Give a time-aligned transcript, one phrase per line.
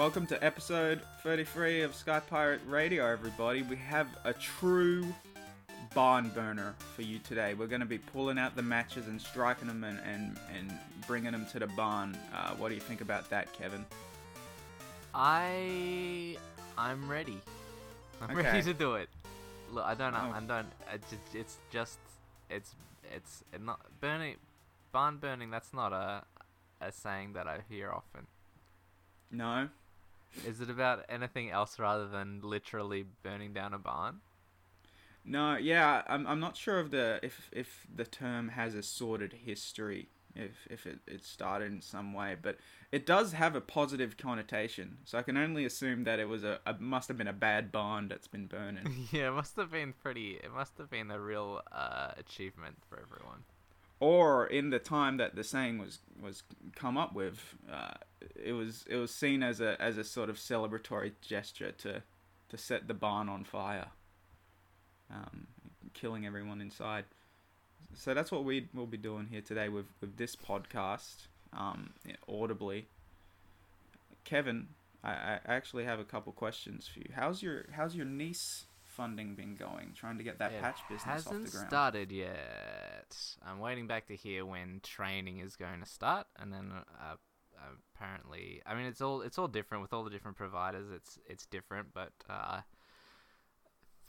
[0.00, 3.60] Welcome to episode 33 of Sky Pirate Radio, everybody.
[3.60, 5.04] We have a true
[5.94, 7.52] barn burner for you today.
[7.52, 10.72] We're going to be pulling out the matches and striking them and, and, and
[11.06, 12.16] bringing them to the barn.
[12.34, 13.84] Uh, what do you think about that, Kevin?
[15.14, 16.38] I
[16.78, 17.38] I'm ready.
[18.22, 18.42] I'm Okay.
[18.42, 19.10] ready to do it.
[19.70, 20.32] Look, I don't know.
[20.32, 20.34] Oh.
[20.34, 20.68] I don't.
[20.94, 21.98] It's just, it's just
[22.48, 22.74] it's
[23.14, 24.36] it's not burning
[24.92, 25.50] barn burning.
[25.50, 26.22] That's not a
[26.80, 28.26] a saying that I hear often.
[29.30, 29.68] No?
[30.46, 34.20] Is it about anything else rather than literally burning down a barn?
[35.24, 39.34] No, yeah, I'm, I'm not sure of the if if the term has a sordid
[39.44, 42.56] history, if if it, it started in some way, but
[42.90, 44.98] it does have a positive connotation.
[45.04, 47.70] So I can only assume that it was a, a must have been a bad
[47.70, 49.06] barn that's been burning.
[49.12, 50.38] yeah, it must have been pretty.
[50.42, 53.44] It must have been a real uh, achievement for everyone.
[54.00, 56.42] Or in the time that the saying was was
[56.74, 57.92] come up with, uh,
[58.42, 62.02] it was it was seen as a as a sort of celebratory gesture to
[62.48, 63.88] to set the barn on fire,
[65.10, 65.46] um,
[65.92, 67.04] killing everyone inside.
[67.94, 71.90] So that's what we will be doing here today with with this podcast, um,
[72.26, 72.86] audibly.
[74.24, 74.68] Kevin,
[75.04, 77.10] I, I actually have a couple questions for you.
[77.14, 78.64] How's your how's your niece
[79.00, 79.92] funding been going?
[79.94, 81.68] Trying to get that It patch business off hasn't the ground.
[81.68, 83.16] started yet.
[83.46, 87.14] I'm waiting back to hear when training is going to start, and then uh,
[87.94, 90.88] apparently, I mean, it's all it's all different with all the different providers.
[90.94, 92.60] It's it's different, but uh,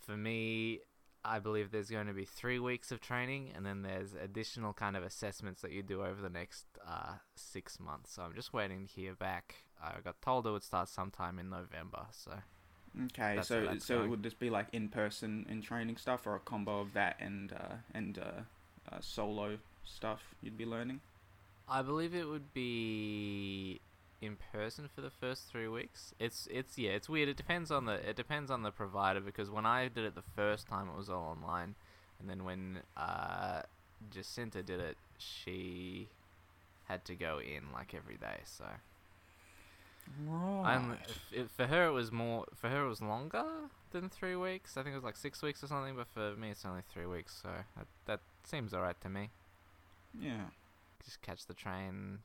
[0.05, 0.79] for me,
[1.23, 4.97] I believe there's going to be three weeks of training, and then there's additional kind
[4.97, 8.13] of assessments that you do over the next uh, six months.
[8.13, 9.55] So I'm just waiting to hear back.
[9.81, 12.33] I got told it would start sometime in November, so.
[13.05, 14.09] Okay, That's so so it going.
[14.11, 17.53] would just be like in person in training stuff, or a combo of that and
[17.53, 18.41] uh, and uh,
[18.91, 20.99] uh, solo stuff you'd be learning.
[21.69, 23.79] I believe it would be
[24.21, 26.13] in person for the first three weeks.
[26.19, 27.29] It's it's yeah, it's weird.
[27.29, 30.23] It depends on the it depends on the provider because when I did it the
[30.35, 31.75] first time, it was all online,
[32.19, 33.61] and then when uh,
[34.13, 36.09] Jacinta did it, she
[36.89, 38.41] had to go in like every day.
[38.43, 38.65] So
[40.27, 40.95] Right.
[41.31, 43.45] It, for her it was more for her it was longer
[43.91, 44.77] than three weeks.
[44.77, 47.05] I think it was like six weeks or something, but for me it's only three
[47.05, 47.39] weeks.
[47.41, 49.29] So that that seems alright to me.
[50.19, 50.45] yeah.
[51.03, 52.19] Just catch the train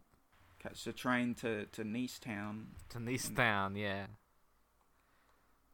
[0.59, 2.69] Catch the train to to Nice Town.
[2.91, 3.29] To Nice.
[3.29, 4.07] Town, yeah.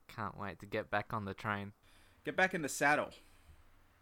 [0.09, 1.73] Can't wait to get back on the train.
[2.25, 3.11] Get back in the saddle,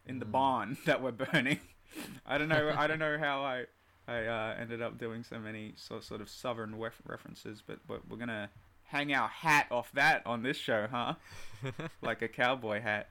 [0.05, 0.33] in the Mm.
[0.33, 1.61] barn that we're burning.
[2.27, 2.75] I don't know.
[2.77, 3.67] I don't know how I
[4.09, 8.17] I uh, ended up doing so many so, sort of southern references, but, but we're
[8.17, 8.51] gonna
[8.85, 11.15] hang our hat off that on this show, huh?
[12.03, 13.09] like a cowboy hat.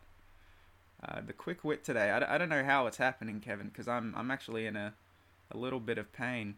[1.02, 2.12] Uh, the quick wit today.
[2.12, 4.94] I, d- I don't know how it's happening, Kevin, because I'm I'm actually in a
[5.52, 6.56] a little bit of pain.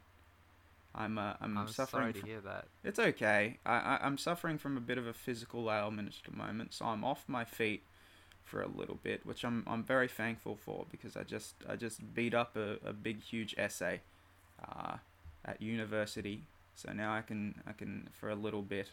[0.95, 2.01] I'm uh, I'm, I'm suffering.
[2.01, 2.65] sorry to fr- hear that.
[2.83, 3.59] it's okay.
[3.65, 6.85] I, I I'm suffering from a bit of a physical ailment at the moment, so
[6.85, 7.83] I'm off my feet
[8.43, 12.15] for a little bit, which I'm I'm very thankful for because I just I just
[12.15, 14.01] beat up a, a big huge essay
[14.67, 14.97] uh,
[15.45, 16.43] at university,
[16.75, 18.89] so now I can I can for a little bit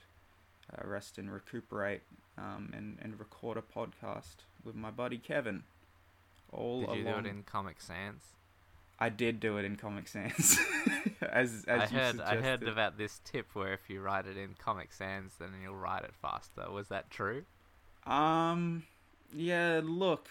[0.73, 2.03] uh, rest and recuperate
[2.37, 5.65] um, and and record a podcast with my buddy Kevin.
[6.53, 8.23] All Did you do it in Comic Sans?
[9.01, 10.59] I did do it in Comic Sans,
[11.23, 14.57] as as I heard I heard about this tip where if you write it in
[14.59, 16.71] Comic Sans, then you'll write it faster.
[16.71, 17.45] Was that true?
[18.07, 18.85] Um,
[19.33, 19.81] yeah.
[19.85, 20.31] Look,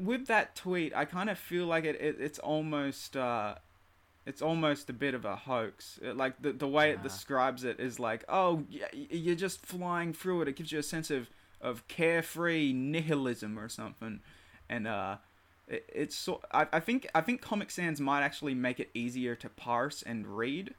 [0.00, 2.16] with that tweet, I kind of feel like it, it.
[2.18, 3.16] It's almost.
[3.16, 3.56] Uh,
[4.26, 5.98] it's almost a bit of a hoax.
[6.02, 7.02] It- like the the way it Ah.
[7.02, 10.48] describes it is like, oh, you're just flying through it.
[10.48, 11.28] It gives you a sense of
[11.60, 14.20] of carefree nihilism or something,
[14.68, 15.16] and uh.
[15.68, 19.36] It, it's so I, I think I think Comic Sans might actually make it easier
[19.36, 20.74] to parse and read,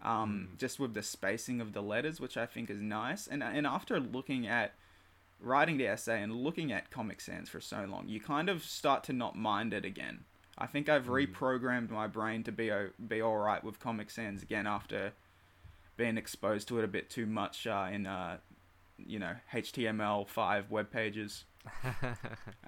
[0.00, 0.56] um, Hmm.
[0.58, 3.26] just with the spacing of the letters, which I think is nice.
[3.26, 4.74] And and after looking at
[5.40, 9.02] writing the essay and looking at Comic Sans for so long, you kind of start
[9.04, 10.24] to not mind it again.
[10.58, 11.12] I think I've Hmm.
[11.12, 15.12] reprogrammed my brain to be o- be all right with Comic Sans again after
[15.96, 18.38] being exposed to it a bit too much uh, in uh,
[18.98, 21.44] you know HTML5 web pages.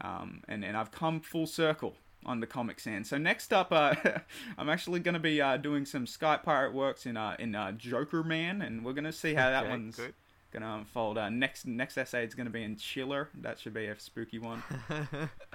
[0.00, 1.96] Um, and and I've come full circle
[2.26, 3.08] on the Comic Sans.
[3.08, 3.94] So next up, uh,
[4.58, 7.72] I'm actually going to be uh, doing some Sky Pirate works in uh, in uh,
[7.72, 10.14] Jokerman, and we're going to see how that Okay, one's good.
[10.52, 11.16] going to unfold.
[11.18, 13.30] Uh, next next essay is going to be in Chiller.
[13.40, 14.62] That should be a spooky one.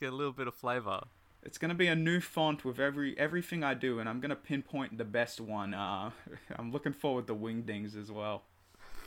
[0.00, 1.00] Get a little bit of flavor.
[1.42, 4.30] It's going to be a new font with every everything I do, and I'm going
[4.30, 5.74] to pinpoint the best one.
[5.74, 6.10] Uh,
[6.56, 8.42] I'm looking forward to Wingdings as well.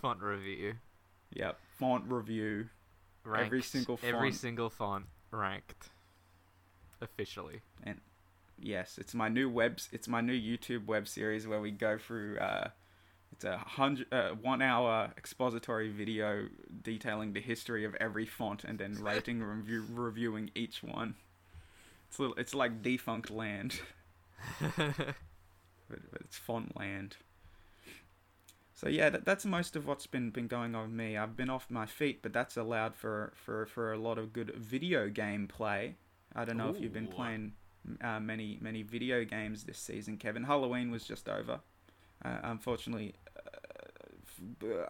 [0.01, 0.75] Font review.
[1.33, 2.69] Yep, font review.
[3.23, 3.45] Ranked.
[3.45, 4.13] Every single font.
[4.13, 5.89] Every single font ranked.
[6.99, 7.61] Officially.
[7.83, 7.99] And
[8.59, 9.89] yes, it's my new webs.
[9.91, 12.69] It's my new YouTube web series where we go through uh,
[13.31, 16.47] It's a hundred, uh, one hour expository video
[16.83, 21.15] detailing the history of every font and then rating and review, reviewing each one.
[22.09, 23.79] It's little, it's like Defunctland,
[24.59, 24.85] but,
[25.87, 27.17] but it's font land.
[28.73, 31.15] So yeah, that, that's most of what's been been going on with me.
[31.15, 34.55] I've been off my feet, but that's allowed for for for a lot of good
[34.55, 35.95] video game play.
[36.35, 37.53] I don't know if you've been playing
[38.01, 40.43] uh, many many video games this season, Kevin.
[40.43, 41.59] Halloween was just over.
[42.23, 43.15] Uh, unfortunately,
[44.63, 44.85] uh,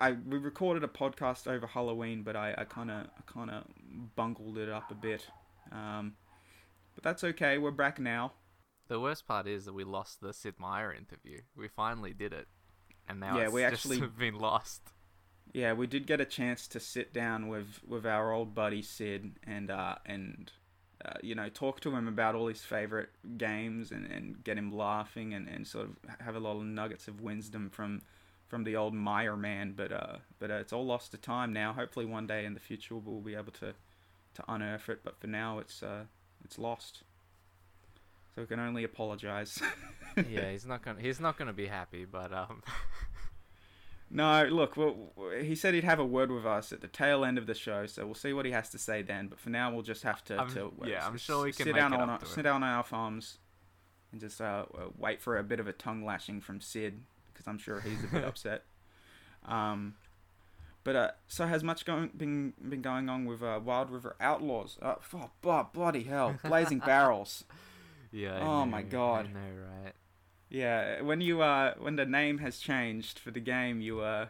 [0.00, 3.64] I we recorded a podcast over Halloween, but I kind of I kind of
[4.16, 5.26] bungled it up a bit.
[5.72, 6.14] Um,
[6.94, 7.58] but that's okay.
[7.58, 8.32] We're back now.
[8.88, 11.42] The worst part is that we lost the Sid Meier interview.
[11.56, 12.48] We finally did it,
[13.08, 14.82] and now Yeah, it's we just actually- been lost.
[15.52, 19.32] Yeah, we did get a chance to sit down with, with our old buddy Sid
[19.44, 20.50] and uh, and
[21.04, 24.74] uh, you know talk to him about all his favorite games and, and get him
[24.74, 28.02] laughing and, and sort of have a lot of nuggets of wisdom from
[28.50, 29.72] from the old Meier man.
[29.74, 31.72] But uh, but uh, it's all lost to time now.
[31.72, 33.72] Hopefully one day in the future we'll be able to,
[34.34, 35.00] to unearth it.
[35.04, 36.04] But for now it's uh,
[36.44, 37.04] it's lost.
[38.34, 39.60] So we can only apologize.
[40.28, 42.62] yeah, he's not gonna he's not gonna be happy, but um,
[44.12, 44.96] No, look, well,
[45.40, 47.86] he said he'd have a word with us at the tail end of the show,
[47.86, 49.28] so we'll see what he has to say then.
[49.28, 51.66] But for now, we'll just have to, I'm- to yeah, s- I'm sure we can
[51.66, 53.38] sit down on our, sit down on our farms
[54.10, 57.00] and just uh, uh, wait for a bit of a tongue lashing from Sid
[57.32, 58.64] because I'm sure he's a bit upset.
[59.46, 59.94] Um,
[60.82, 64.76] but uh, so has much going been been going on with uh, Wild River Outlaws?
[64.82, 64.96] Uh,
[65.44, 67.44] oh, bloody hell, Blazing Barrels.
[68.10, 68.38] yeah.
[68.38, 69.26] I Oh my God.
[69.26, 69.92] I know, right?
[70.50, 74.26] Yeah, when you uh when the name has changed for the game, you uh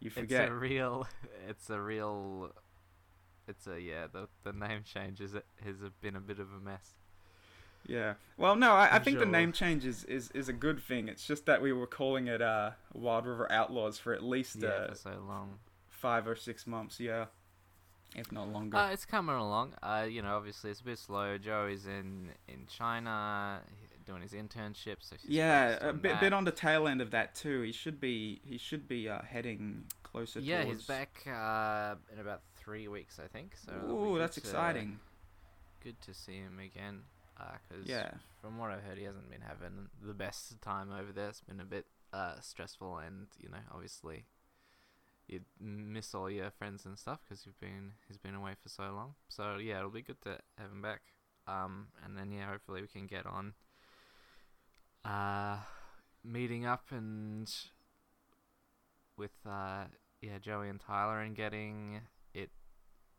[0.00, 0.42] you forget.
[0.44, 1.06] It's a real.
[1.48, 2.50] It's a real.
[3.46, 4.06] It's a yeah.
[4.10, 6.94] The the name change is has been a bit of a mess.
[7.86, 8.14] Yeah.
[8.38, 11.06] Well, no, I, I think the name change is, is, is a good thing.
[11.08, 14.68] It's just that we were calling it uh, Wild River Outlaws for at least Yeah,
[14.70, 15.58] uh, for so long.
[15.90, 17.26] five or six months, yeah,
[18.16, 18.78] if not longer.
[18.78, 19.74] Uh, it's coming along.
[19.82, 21.36] Uh, you know, obviously it's a bit slow.
[21.36, 23.60] Joey's in in China
[24.06, 26.20] doing his internship, so yeah, a bit, that.
[26.20, 27.62] bit on the tail end of that too.
[27.62, 30.40] He should be he should be uh, heading closer.
[30.40, 30.80] Yeah, towards...
[30.80, 33.54] he's back uh, in about three weeks, I think.
[33.56, 34.98] So Ooh, that's to- exciting.
[35.82, 37.02] Good to see him again.
[37.36, 38.10] Because Yeah.
[38.40, 41.28] from what I've heard, he hasn't been having the best time over there.
[41.28, 44.24] It's been a bit uh, stressful, and you know, obviously,
[45.26, 48.84] you miss all your friends and stuff because you've been he's been away for so
[48.94, 49.14] long.
[49.28, 51.02] So yeah, it'll be good to have him back.
[51.46, 53.54] Um, and then yeah, hopefully we can get on.
[55.04, 55.56] Uh,
[56.24, 57.52] meeting up and
[59.16, 59.84] with uh
[60.22, 62.00] yeah Joey and Tyler and getting
[62.32, 62.50] it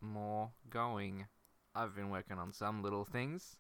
[0.02, 1.28] more going.
[1.76, 3.58] I've been working on some little things.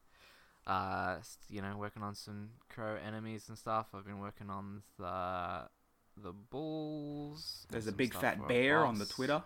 [0.66, 1.18] Uh,
[1.48, 3.88] you know, working on some crow enemies and stuff.
[3.94, 5.68] I've been working on the
[6.18, 7.68] the bulls.
[7.69, 9.06] There's a big fat bear on the.
[9.06, 9.44] Twitter.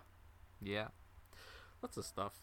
[0.61, 0.87] Yeah,
[1.81, 2.39] lots of stuff.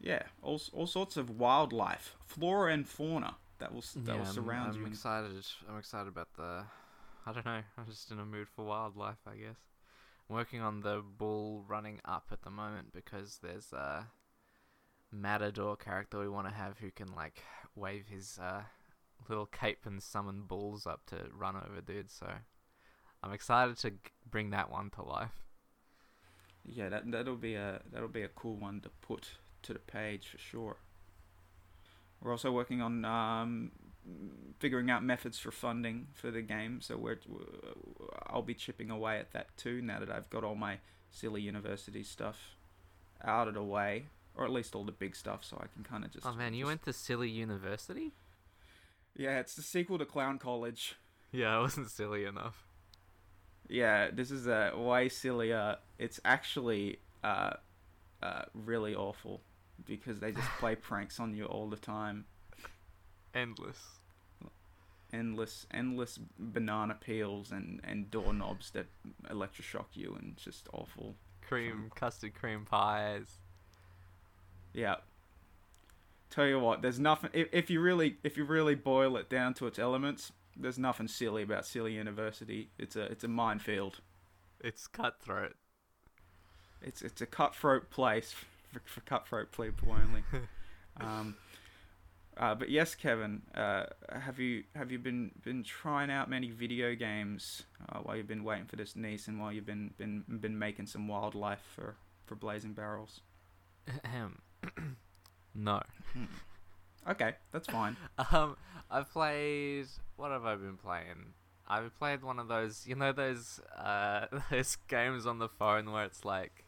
[0.00, 4.70] Yeah, all all sorts of wildlife, flora and fauna that will that yeah, will I'm-
[4.76, 4.86] I'm, you.
[4.86, 5.46] excited.
[5.68, 6.64] I'm excited about the.
[7.26, 7.62] I don't know.
[7.78, 9.18] I'm just in a mood for wildlife.
[9.26, 9.56] I guess.
[10.28, 14.06] I'm working on the bull running up at the moment because there's a
[15.12, 17.42] matador character we want to have who can like
[17.76, 18.62] wave his uh,
[19.28, 22.14] little cape and summon bulls up to run over dudes.
[22.18, 22.30] So
[23.22, 23.96] I'm excited to g-
[24.30, 25.42] bring that one to life.
[26.66, 29.28] Yeah, that that'll be a that'll be a cool one to put
[29.62, 30.76] to the page for sure.
[32.24, 33.70] We're also working on um,
[34.58, 37.18] figuring out methods for funding for the game, so we're
[38.26, 40.78] I'll be chipping away at that too now that I've got all my
[41.10, 42.56] silly university stuff
[43.22, 46.02] out of the way, or at least all the big stuff, so I can kind
[46.02, 46.24] of just.
[46.26, 48.12] oh man, you just- went to silly university?
[49.14, 50.96] Yeah, it's the sequel to Clown College.
[51.30, 52.66] Yeah, I wasn't silly enough.
[53.68, 55.76] Yeah, this is uh, way sillier.
[55.98, 57.54] It's actually uh,
[58.22, 59.40] uh, really awful
[59.86, 62.24] because they just play pranks on you all the time.
[63.34, 63.78] Endless.
[65.12, 68.86] Endless, endless banana peels and, and doorknobs that
[69.30, 71.14] electroshock you, and just awful.
[71.46, 73.38] Cream, custard cream pies.
[74.72, 74.96] Yeah.
[76.30, 77.30] Tell you what, there's nothing.
[77.32, 81.06] If, if you really, if you really boil it down to its elements, there's nothing
[81.06, 82.70] silly about Silly University.
[82.78, 84.00] It's a, it's a minefield.
[84.60, 85.54] It's cutthroat.
[86.82, 88.34] It's it's a cutthroat place
[88.74, 90.22] for, for cutthroat people only.
[91.00, 91.36] um,
[92.36, 96.94] uh, but yes, Kevin, uh, have you have you been been trying out many video
[96.94, 100.58] games uh, while you've been waiting for this NEIS and while you've been been been
[100.58, 103.20] making some wildlife for for Blazing Barrels?
[105.54, 105.80] No.
[107.08, 107.96] Okay, that's fine.
[108.32, 108.56] Um,
[108.90, 109.86] I've played.
[110.16, 111.34] What have I been playing?
[111.66, 116.04] I've played one of those, you know, those uh, those games on the phone where
[116.04, 116.63] it's like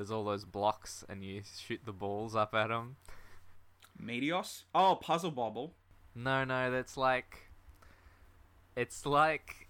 [0.00, 2.96] there's all those blocks and you shoot the balls up at them.
[4.02, 4.62] Meteos?
[4.74, 5.74] Oh, Puzzle Bobble.
[6.14, 7.50] No, no, that's like
[8.74, 9.68] it's like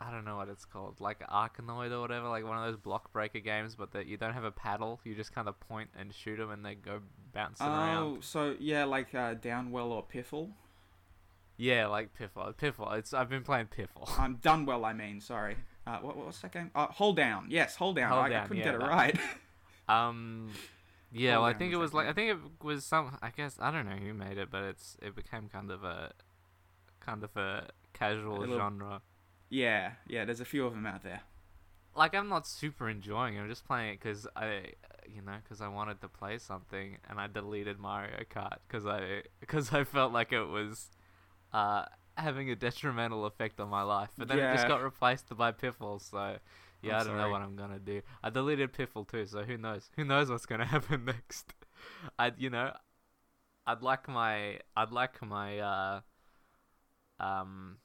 [0.00, 3.12] I don't know what it's called, like Arkanoid or whatever, like one of those block
[3.12, 4.98] breaker games, but that you don't have a paddle.
[5.04, 6.98] You just kind of point and shoot them, and they go
[7.32, 8.02] bouncing Oh, around.
[8.02, 10.50] Oh, so yeah, like uh, Downwell or Piffle.
[11.56, 12.52] Yeah, like Piffle.
[12.56, 12.98] Piffle.
[12.98, 14.08] It's I've been playing Piffle.
[14.18, 15.20] I'm um, Downwell, I mean.
[15.20, 15.54] Sorry.
[15.88, 16.70] Uh, what, what was that game?
[16.74, 17.46] Uh, hold down.
[17.48, 18.10] Yes, hold down.
[18.10, 19.18] Hold I, I couldn't yeah, get it right.
[19.88, 20.50] Um,
[21.10, 23.16] yeah, Hold well, I think it was like I think it was some.
[23.22, 26.12] I guess I don't know who made it, but it's it became kind of a
[27.00, 29.00] kind of a casual A little- genre.
[29.48, 30.26] yeah, yeah.
[30.26, 31.22] There's a few of them out there.
[31.96, 33.40] Like I'm not super enjoying it.
[33.40, 34.74] I'm just playing it because I,
[35.06, 39.22] you know, because I wanted to play something, and I deleted Mario Kart because I
[39.40, 40.90] because I felt like it was,
[41.54, 41.86] uh,
[42.18, 44.10] having a detrimental effect on my life.
[44.16, 46.36] But then it just got replaced by Piffle, so.
[46.80, 48.02] Yeah, I'm I don't know what I'm gonna do.
[48.22, 49.90] I deleted Piffle too, so who knows?
[49.96, 51.54] Who knows what's gonna happen next?
[52.18, 52.72] I, you know,
[53.66, 56.00] I'd like my, I'd like my, uh,
[57.18, 57.78] um,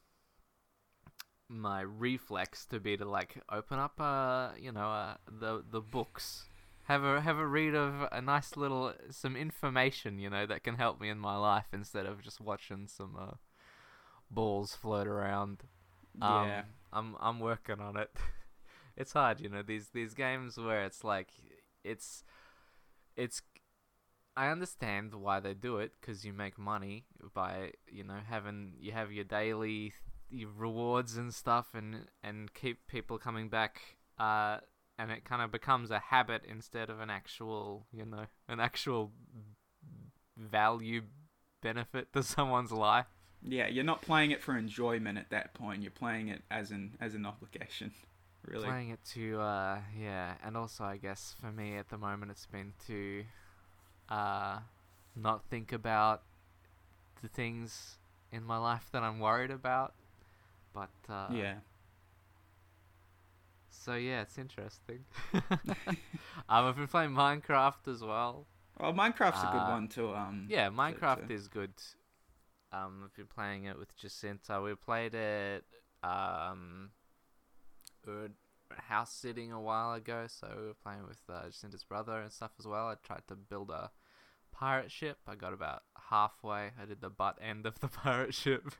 [1.49, 6.45] my reflex to be to like open up, uh, you know, uh, the the books,
[6.83, 10.75] have a have a read of a nice little some information, you know, that can
[10.75, 13.35] help me in my life instead of just watching some uh,
[14.33, 15.63] balls float around.
[16.21, 16.63] Um, yeah.
[16.91, 18.11] I'm I'm working on it.
[18.97, 21.29] it's hard, you know, these these games where it's like
[21.83, 22.23] it's
[23.15, 23.41] it's
[24.35, 28.91] I understand why they do it cuz you make money by, you know, having you
[28.91, 29.93] have your daily
[30.29, 34.57] your rewards and stuff and and keep people coming back uh
[34.97, 39.11] and it kind of becomes a habit instead of an actual, you know, an actual
[40.37, 41.01] value
[41.61, 43.07] benefit to someone's life.
[43.45, 45.81] Yeah, you're not playing it for enjoyment at that point.
[45.81, 47.91] You're playing it as an as an obligation.
[48.45, 48.65] Really.
[48.67, 52.45] Playing it to, uh, yeah, and also I guess for me at the moment it's
[52.45, 53.23] been to,
[54.09, 54.59] uh,
[55.15, 56.23] not think about
[57.21, 57.99] the things
[58.33, 59.93] in my life that I'm worried about.
[60.73, 61.53] But uh, yeah.
[63.69, 65.05] so yeah, it's interesting.
[65.33, 65.75] um,
[66.49, 68.45] I've been playing Minecraft as well.
[68.79, 70.47] Well, Minecraft's a good Uh, one to um.
[70.49, 71.71] Yeah, to- Minecraft to- is good.
[72.73, 74.59] Um, I've been playing it with Jacinta.
[74.61, 75.63] We played it
[76.01, 76.89] um,
[78.69, 82.51] house sitting a while ago, so we were playing with uh, Jacinta's brother and stuff
[82.59, 82.87] as well.
[82.87, 83.91] I tried to build a
[84.51, 85.19] pirate ship.
[85.27, 86.71] I got about halfway.
[86.81, 88.71] I did the butt end of the pirate ship.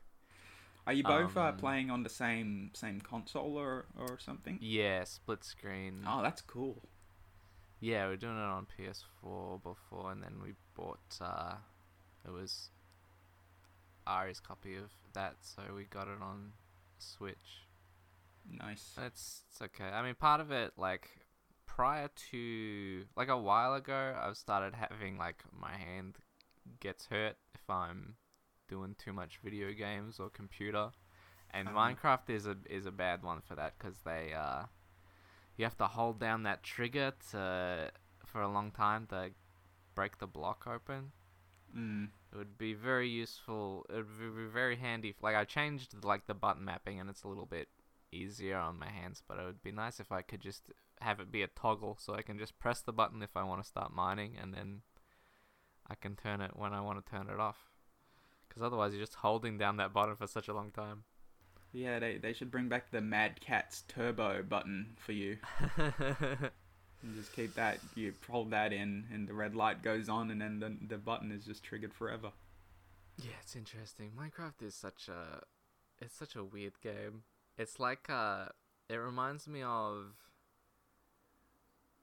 [0.86, 4.58] Are you both uh, um, playing on the same same console or or something?
[4.60, 6.04] Yeah, split screen.
[6.06, 6.82] Oh, that's cool.
[7.80, 11.00] Yeah, we are doing it on PS4 before, and then we bought.
[11.20, 11.54] Uh,
[12.26, 12.70] it was
[14.06, 16.52] Ari's copy of that, so we got it on
[16.98, 17.66] Switch.
[18.50, 18.98] Nice.
[18.98, 19.84] It's it's okay.
[19.84, 21.08] I mean, part of it, like
[21.66, 26.18] prior to like a while ago, I've started having like my hand
[26.80, 28.16] gets hurt if I'm
[28.68, 30.90] doing too much video games or computer,
[31.50, 31.78] and Uh-huh.
[31.78, 34.64] Minecraft is a is a bad one for that because they uh
[35.56, 37.90] you have to hold down that trigger to
[38.26, 39.30] for a long time to
[39.94, 41.12] break the block open.
[41.76, 42.08] Mm.
[42.34, 43.86] It would be very useful.
[43.88, 45.10] It would be very handy.
[45.10, 47.68] If, like I changed like the button mapping, and it's a little bit
[48.10, 49.22] easier on my hands.
[49.26, 50.64] But it would be nice if I could just
[51.00, 53.62] have it be a toggle, so I can just press the button if I want
[53.62, 54.82] to start mining, and then
[55.88, 57.70] I can turn it when I want to turn it off.
[58.48, 61.04] Because otherwise, you're just holding down that button for such a long time.
[61.72, 65.38] Yeah, they they should bring back the Mad Catz Turbo button for you.
[67.04, 67.78] And just keep that.
[67.94, 71.30] You hold that in, and the red light goes on, and then the the button
[71.30, 72.32] is just triggered forever.
[73.18, 74.12] Yeah, it's interesting.
[74.18, 75.42] Minecraft is such a
[76.00, 77.24] it's such a weird game.
[77.58, 78.46] It's like uh
[78.88, 80.14] it reminds me of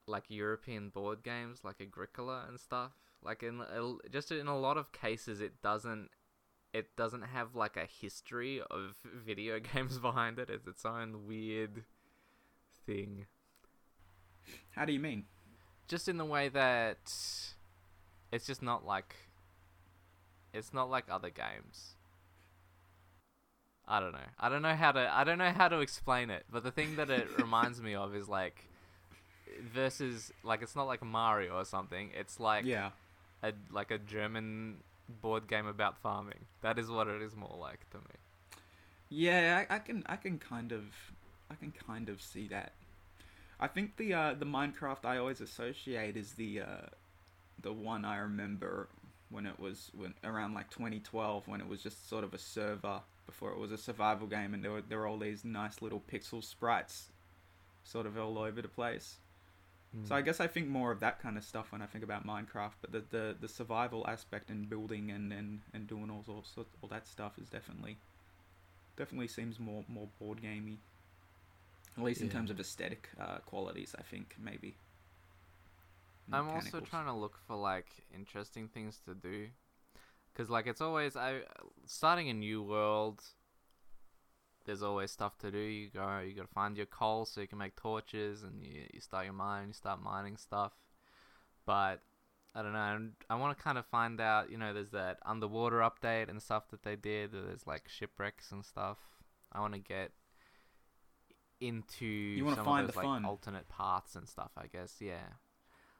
[0.07, 2.91] like European board games like Agricola and stuff.
[3.23, 3.61] Like in
[4.11, 6.09] just in a lot of cases it doesn't
[6.73, 10.49] it doesn't have like a history of video games behind it.
[10.49, 11.83] It's its own weird
[12.85, 13.25] thing.
[14.71, 15.25] How do you mean?
[15.87, 17.13] Just in the way that
[18.31, 19.15] it's just not like
[20.53, 21.95] it's not like other games.
[23.87, 24.19] I don't know.
[24.39, 26.95] I don't know how to I don't know how to explain it, but the thing
[26.95, 28.67] that it reminds me of is like
[29.73, 32.11] versus like it's not like Mario or something.
[32.17, 32.91] It's like yeah.
[33.43, 34.77] a like a German
[35.21, 36.45] board game about farming.
[36.61, 38.15] That is what it is more like to me.
[39.09, 40.83] Yeah, I, I can I can kind of
[41.49, 42.73] I can kind of see that.
[43.61, 46.87] I think the uh, the Minecraft I always associate is the uh,
[47.61, 48.89] the one I remember
[49.29, 53.01] when it was when around like 2012 when it was just sort of a server
[53.25, 56.01] before it was a survival game and there were there were all these nice little
[56.11, 57.09] pixel sprites
[57.83, 59.17] sort of all over the place.
[60.03, 60.17] So Mm.
[60.17, 62.73] I guess I think more of that kind of stuff when I think about Minecraft,
[62.81, 66.89] but the the, the survival aspect and building and, and, and doing all sorts all
[66.89, 67.97] that stuff is definitely
[68.97, 70.79] definitely seems more more board gamey.
[71.97, 72.33] At least in Yeah.
[72.33, 74.77] terms of aesthetic uh, qualities, I think maybe.
[76.31, 79.49] I'm also trying to look for like interesting things to do,
[80.33, 81.41] cause like it's always I
[81.85, 83.21] starting a new world.
[84.63, 85.57] There's always stuff to do.
[85.57, 89.01] You go, you gotta find your coal so you can make torches, and you you
[89.01, 90.71] start your mine, you start mining stuff.
[91.65, 92.01] But
[92.55, 92.79] I don't know.
[92.79, 94.49] I'm- I want to kind of find out.
[94.51, 97.31] You know, there's that underwater update and stuff that they did.
[97.33, 98.99] There's like shipwrecks and stuff.
[99.51, 100.11] I want to get
[101.61, 103.25] into You wanna some find of the those like fun.
[103.25, 104.51] alternate paths and stuff.
[104.57, 105.27] I guess, yeah.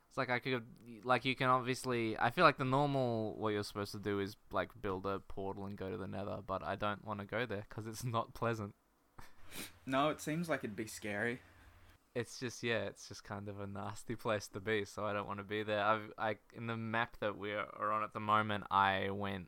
[0.10, 0.64] It's like I could,
[1.06, 2.18] like you can obviously.
[2.20, 5.66] I feel like the normal what you're supposed to do is like build a portal
[5.66, 8.34] and go to the Nether, but I don't want to go there because it's not
[8.34, 8.74] pleasant.
[9.86, 11.40] No, it seems like it'd be scary.
[12.14, 15.28] It's just yeah, it's just kind of a nasty place to be, so I don't
[15.28, 15.82] want to be there.
[15.82, 19.48] I've I in the map that we are on at the moment, I went.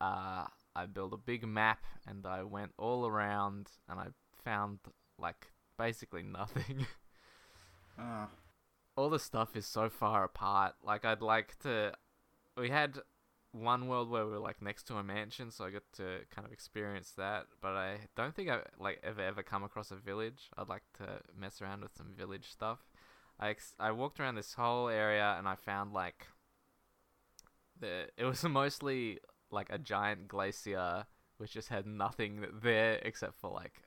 [0.00, 4.06] Uh, I built a big map and I went all around and I
[4.48, 4.78] found
[5.18, 6.86] like basically nothing.
[8.00, 8.28] Ah,
[8.94, 10.74] all the stuff is so far apart.
[10.84, 11.92] Like I'd like to.
[12.56, 13.00] We had
[13.50, 16.46] one world where we were like next to a mansion, so I got to kind
[16.46, 17.46] of experience that.
[17.60, 20.48] But I don't think I like ever ever come across a village.
[20.56, 22.78] I'd like to mess around with some village stuff.
[23.40, 26.28] I ex- I walked around this whole area and I found like
[27.80, 29.18] the it was mostly
[29.50, 31.06] like a giant glacier
[31.38, 33.82] which just had nothing there except for like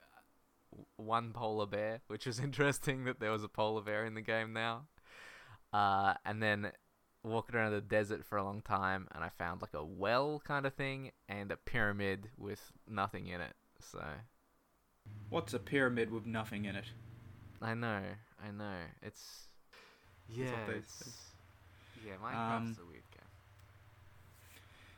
[0.98, 4.53] one polar bear, which was interesting that there was a polar bear in the game
[4.53, 4.88] now.
[5.74, 6.72] Uh, and then
[7.24, 10.66] walking around the desert for a long time, and I found like a well kind
[10.66, 13.53] of thing and a pyramid with nothing in it.
[13.79, 14.03] So
[15.29, 16.86] what's a pyramid with nothing in it?
[17.62, 18.01] I know,
[18.44, 19.48] I know, it's
[20.29, 21.31] yeah, it's,
[22.05, 22.14] yeah.
[22.24, 23.29] Minecraft's Um, a weird game.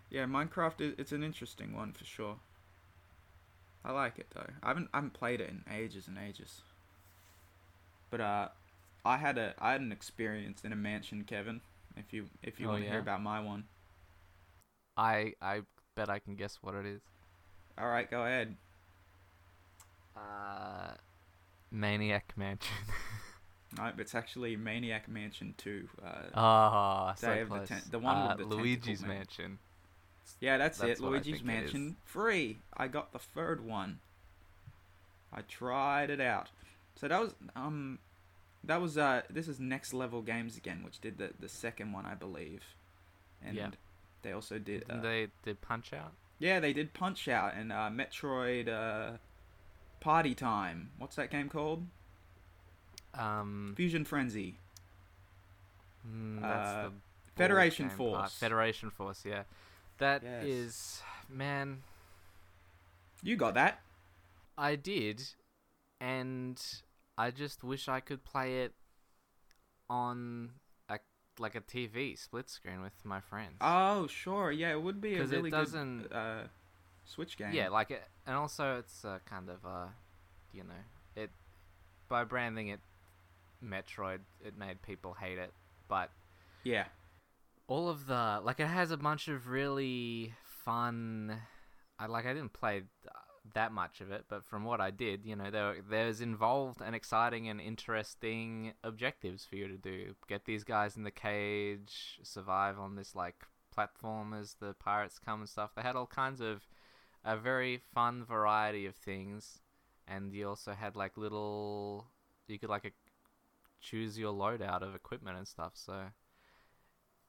[0.09, 2.39] Yeah, Minecraft is it's an interesting one for sure.
[3.85, 4.47] I like it though.
[4.61, 6.61] I haven't I haven't played it in ages and ages.
[8.09, 8.47] But uh,
[9.05, 11.61] I had a I had an experience in a mansion, Kevin.
[11.97, 13.65] If you if you Oh, want to hear about my one,
[14.97, 15.61] I I
[15.95, 17.01] bet I can guess what it is.
[17.77, 18.55] all right, go ahead.
[20.15, 20.93] Uh,
[21.71, 22.75] Maniac Mansion.
[23.75, 25.89] No, it's actually Maniac Mansion Two.
[26.03, 27.67] Uh, Ah, so of the close.
[27.67, 29.59] Ten- the one with Uh, the Luigi's Mansion.
[29.59, 29.59] man.
[30.25, 30.37] Mansion.
[30.39, 31.03] yeah, that's, that's it.
[31.03, 31.43] Luigi's think it is.
[31.73, 32.59] Mansion free.
[32.75, 33.99] I got the third one.
[35.31, 36.49] I tried it out.
[36.95, 37.99] So that was um,
[38.63, 42.05] that was uh, this is Next Level Games again, which did the the second one,
[42.05, 42.63] I believe,
[43.43, 43.69] and Yeah.
[44.21, 44.85] they also did.
[44.89, 46.13] Uh, they did Punch Out?
[46.39, 49.17] yeah, they did Punch Out and uh, Metroid uh,
[50.01, 50.91] Party Time.
[50.99, 51.85] What's that game called?
[53.15, 54.57] Um, Fusion Frenzy.
[56.07, 56.91] mm, that's uh, the
[57.35, 58.19] Federation game part.
[58.21, 58.33] Force.
[58.37, 59.43] Federation Force, yeah.
[60.03, 60.43] That Yes.
[60.45, 61.81] is, man.
[63.21, 63.79] You got that?
[64.57, 65.23] I did,
[66.01, 66.61] and
[67.17, 68.73] I just wish I could play it
[69.89, 70.49] on
[70.89, 70.99] a
[71.39, 73.55] like a TV split screen with my friends.
[73.61, 74.51] Oh, sure.
[74.51, 76.43] Yeah, it would be a really doesn't- good uh,
[77.05, 77.53] Switch game.
[77.53, 79.87] Yeah, like it, and also it's uh, kind of uh,
[80.51, 80.83] you know,
[81.15, 81.31] it
[82.09, 82.81] by branding it
[83.63, 85.53] Metroid, it made people hate it,
[85.87, 86.11] but
[86.65, 86.87] yeah.
[87.67, 91.39] All of the like it has a bunch of really fun.
[91.99, 92.83] I like I didn't play
[93.53, 96.95] that much of it, but from what I did, you know, there there's involved and
[96.95, 100.15] exciting and interesting objectives for you to do.
[100.27, 105.41] Get these guys in the cage, survive on this like platform as the pirates come
[105.41, 105.71] and stuff.
[105.75, 106.67] They had all kinds of
[107.25, 109.59] a very fun variety of things,
[110.07, 112.07] and you also had like little
[112.47, 112.91] you could like a,
[113.81, 115.73] choose your loadout of equipment and stuff.
[115.75, 115.93] So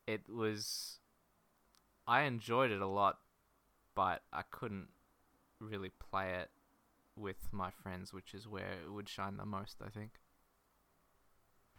[0.06, 0.98] it was
[2.06, 3.18] I enjoyed it a lot,
[3.94, 4.88] but I couldn't
[5.60, 6.50] really play it
[7.16, 10.12] with my friends, which is where it would shine the most, I think.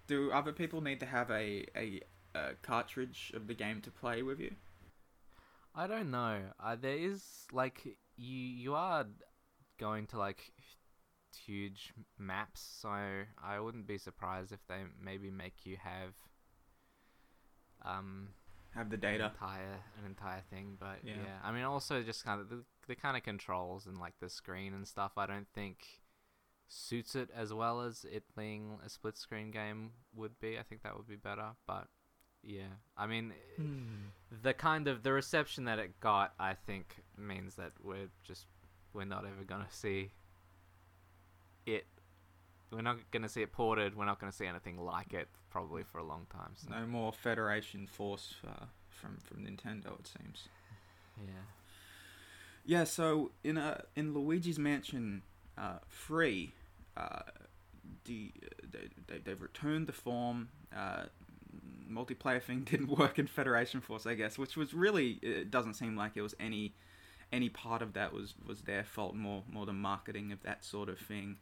[0.08, 2.02] Do other people need to have a, a,
[2.34, 4.56] a cartridge of the game to play with you?
[5.74, 6.40] I don't know.
[6.60, 7.86] Uh, there is like
[8.18, 9.06] you you are
[9.78, 10.54] going to like
[11.46, 12.90] huge maps, so
[13.44, 16.14] I wouldn't be surprised if they maybe make you have
[17.86, 18.30] um
[18.74, 19.26] Have the data?
[19.34, 21.40] entire an entire thing but yeah, Yeah.
[21.44, 24.74] i mean also just kind of the, the kind of controls and like the screen
[24.74, 26.02] and stuff i don't think
[26.68, 30.82] suits it as well as it being a split screen game would be i think
[30.84, 31.88] that would be better but
[32.48, 32.78] yeah.
[32.96, 33.34] I mean,
[34.44, 38.46] the kind of the reception that it got, I think, means that we're just
[38.94, 40.12] we're not ever gonna see
[41.66, 41.88] it.
[42.72, 43.96] We're not gonna see it ported.
[43.96, 46.52] We're not gonna see anything like it probably for a long time.
[46.56, 46.70] So.
[46.70, 50.50] No more Federation Force uh, from from Nintendo, it seems.
[51.18, 51.34] Yeah.
[52.66, 55.22] Yeah, so in uh, in Luigi's Mansion
[55.58, 56.54] uh, Free,
[56.98, 57.22] uh,
[58.06, 58.32] the
[58.64, 60.50] they, they they've returned the form.
[60.76, 61.04] Uh,
[61.90, 65.96] multiplayer thing didn't work in Federation Force, I guess, which was really it doesn't seem
[65.96, 66.74] like it was any
[67.32, 69.16] any part of that was was their fault.
[69.16, 71.38] More more the marketing of that sort of thing,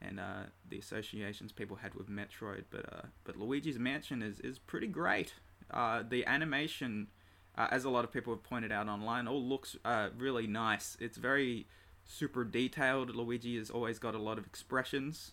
[0.00, 2.64] and uh, the associations people had with Metroid.
[2.70, 5.34] But uh, but Luigi's Mansion is is pretty great.
[5.70, 7.08] Uh, the animation
[7.56, 10.96] uh, as a lot of people have pointed out online, all looks uh, really nice.
[11.00, 11.66] It's very
[12.04, 13.14] super detailed.
[13.14, 15.32] Luigi has always got a lot of expressions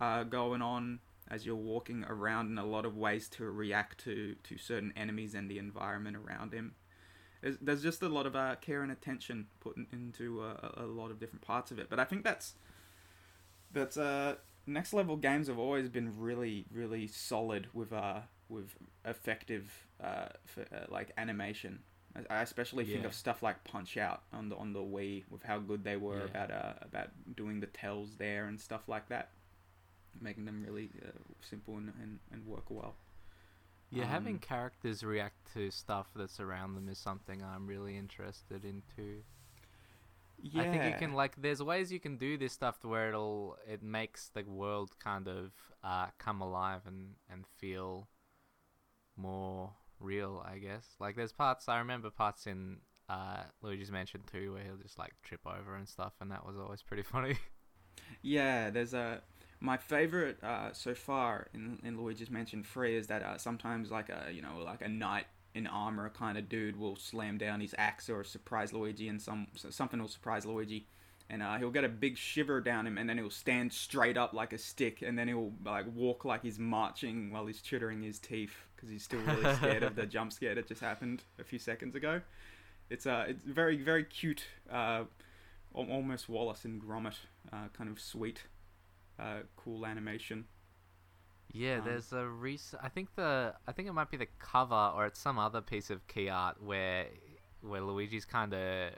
[0.00, 4.36] uh, going on as you're walking around, and a lot of ways to react to
[4.42, 6.74] to certain enemies and the environment around him.
[7.42, 11.18] There's, there's just a lot of care and attention put in, into a lot of
[11.18, 11.88] different parts of it.
[11.88, 12.54] But I think that's
[13.72, 19.86] that's uh, next level games have always been really really solid with uh with effective
[20.02, 21.80] uh, f- uh like animation.
[22.28, 23.06] I especially think Yeah.
[23.06, 26.18] of stuff like Punch Out on the on the Wii with how good they were
[26.18, 26.24] Yeah.
[26.24, 29.30] about uh, about doing the tells there and stuff like that,
[30.20, 32.96] making them really uh, simple and, and, and work well.
[33.90, 38.64] Yeah, having Um, characters react to stuff that's around them is something I'm really interested
[38.64, 39.22] into.
[40.42, 43.08] Yeah, I think you can like there's ways you can do this stuff to where
[43.08, 45.52] it'll it makes the world kind of
[45.84, 48.08] uh, come alive and and feel
[49.16, 50.86] more real, I guess.
[50.98, 55.12] Like there's parts I remember parts in uh, Luigi's Mansion 2 where he'll just like
[55.22, 57.36] trip over and stuff and that was always pretty funny.
[58.22, 59.22] Yeah, there's a
[59.60, 64.08] my favorite uh, so far in in Luigi's Mansion Three is that uh, sometimes like
[64.08, 67.74] a you know like a knight in armor kind of dude will slam down his
[67.76, 70.86] axe or surprise Luigi and some something will surprise Luigi.
[71.28, 74.32] And uh, he'll get a big shiver down him, and then he'll stand straight up
[74.32, 78.18] like a stick, and then he'll like walk like he's marching while he's chittering his
[78.18, 81.60] teeth because he's still really scared of the jump scare that just happened a few
[81.60, 82.20] seconds ago.
[82.88, 85.04] It's uh, it's very very cute, uh,
[85.72, 87.14] almost Wallace and Gromit
[87.52, 88.42] uh, kind of sweet,
[89.20, 90.46] uh, cool animation.
[91.52, 92.82] Yeah, Um, there's a recent.
[92.82, 93.54] I think the.
[93.66, 96.62] I think it might be the cover, or it's some other piece of key art
[96.62, 97.06] where,
[97.60, 98.92] where Luigi's kind of,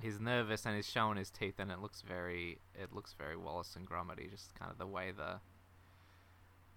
[0.00, 2.58] he's nervous and he's showing his teeth, and it looks very.
[2.74, 5.40] It looks very Wallace and Gromity, just kind of the way the.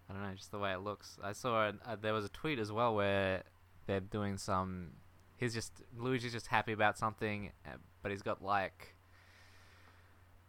[0.07, 1.17] I don't know, just the way it looks.
[1.23, 3.43] I saw uh, there was a tweet as well where
[3.87, 4.91] they're doing some.
[5.37, 8.94] He's just Luigi's just happy about something, uh, but he's got like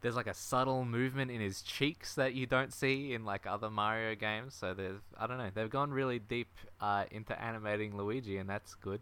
[0.07, 3.69] there's like a subtle movement in his cheeks that you don't see in like other
[3.69, 4.55] Mario games.
[4.55, 8.77] So they've I don't know they've gone really deep uh, into animating Luigi, and that's
[8.77, 9.01] good.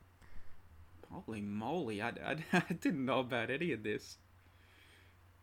[1.12, 2.00] Holy moly!
[2.00, 4.16] I, I, I didn't know about any of this.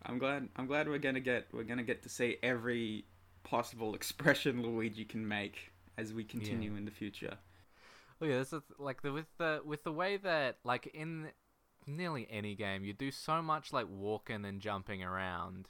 [0.03, 0.49] I'm glad.
[0.55, 3.05] I'm glad we're gonna get we're gonna get to see every
[3.43, 7.37] possible expression Luigi can make as we continue in the future.
[8.19, 11.27] Oh yeah, this is like the with the with the way that like in
[11.87, 15.67] nearly any game you do so much like walking and jumping around,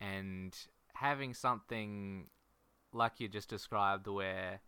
[0.00, 0.56] and
[0.94, 2.26] having something
[2.92, 4.60] like you just described where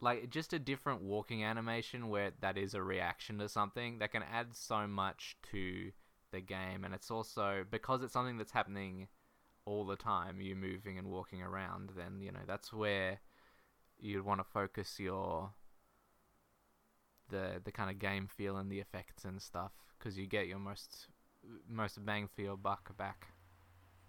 [0.00, 4.22] like just a different walking animation where that is a reaction to something that can
[4.22, 5.92] add so much to
[6.30, 6.84] the game.
[6.84, 9.08] And it's also because it's something that's happening
[9.66, 13.20] all the time you moving and walking around then you know that's where
[13.98, 15.50] you'd want to focus your
[17.34, 20.58] the the kind of game feel and the effects and stuff because you get your
[20.58, 21.08] most
[21.68, 23.28] most bang for your buck back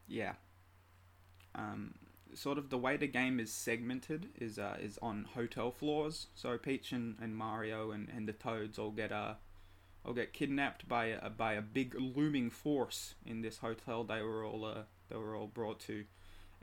[0.07, 0.33] Yeah.
[1.55, 1.95] Um,
[2.33, 6.27] sort of the way the game is segmented is uh, is on hotel floors.
[6.35, 9.35] So Peach and, and Mario and, and the Toads all get uh,
[10.05, 14.43] all get kidnapped by a, by a big looming force in this hotel they were
[14.45, 16.05] all uh, they were all brought to.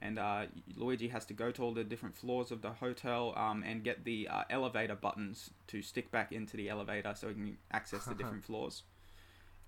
[0.02, 3.62] And uh, Luigi has to go to all the different floors of the hotel um,
[3.64, 7.56] and get the uh, elevator buttons to stick back into the elevator so he can
[7.70, 8.82] access the different floors.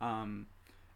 [0.00, 0.46] Um,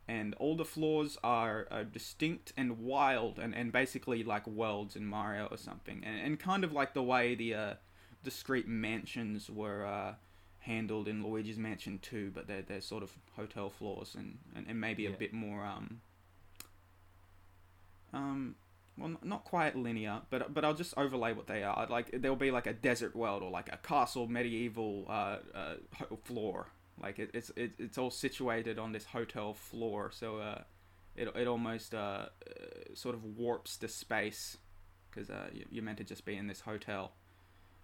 [0.09, 5.07] and all the floors are, are distinct and wild and, and basically like worlds in
[5.07, 6.03] Mario or something.
[6.05, 7.75] And, and kind of like the way the uh,
[8.25, 10.15] discrete mansions were uh,
[10.61, 14.81] handled in Luigi's Mansion 2, but they're, they're sort of hotel floors and, and, and
[14.81, 15.65] maybe a bit more.
[15.65, 16.01] Um,
[18.13, 18.55] um,
[18.99, 21.87] well, not quite linear, but but I'll just overlay what they are.
[21.89, 25.75] Like there'll be like a desert world or like a castle medieval uh, uh,
[26.25, 26.69] floor.
[27.01, 30.63] Like it, it's it, it's all situated on this hotel floor, so uh,
[31.17, 32.27] it it almost uh, uh
[32.95, 34.57] sort of warps the space
[35.11, 37.13] because uh, you- you're meant to just be in this hotel.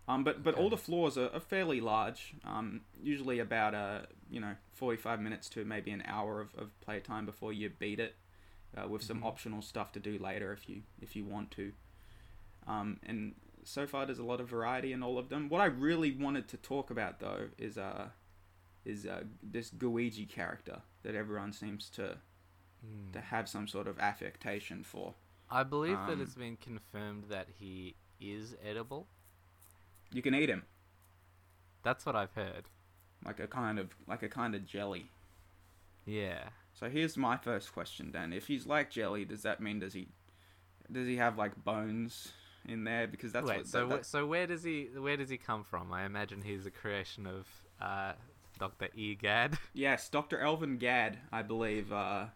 [0.07, 2.35] Um, but but all the floors are, are fairly large.
[2.45, 4.01] Um, usually about uh
[4.31, 8.01] you know forty five minutes to maybe an hour of, of playtime before you beat
[8.01, 8.15] it,
[8.77, 9.25] uh, with some Mhm.
[9.27, 11.73] optional stuff to do later if you if you want to.
[12.67, 15.49] Um, and so far there's a lot of variety in all of them.
[15.49, 18.11] What I really wanted to talk about though is uh
[18.85, 22.19] is uh, this Gooigi character that everyone seems to
[22.83, 23.13] Hmm.
[23.13, 25.15] to have some sort of affectation for.
[25.51, 29.07] I believe that Um, it's been confirmed that he is edible.
[30.13, 30.65] You can eat him
[31.83, 32.69] That's what I've heard.
[33.25, 35.11] like a kind of like a kind of jelly.
[36.05, 36.51] Yeah.
[36.75, 38.33] So here's my first question, Dan.
[38.33, 40.09] If he's like jelly, does that mean does he
[40.91, 42.33] does he have like bones
[42.67, 43.07] in there?
[43.07, 45.63] Because that's Wait, what so that, wh- so where does he where does he come
[45.65, 45.93] from?
[45.93, 47.47] I imagine he's a creation of
[47.81, 48.13] uh,
[48.59, 49.57] Doctor Egad.
[49.73, 50.41] Yes, Dr.
[50.41, 52.27] Elvin Gadd, I believe, uh,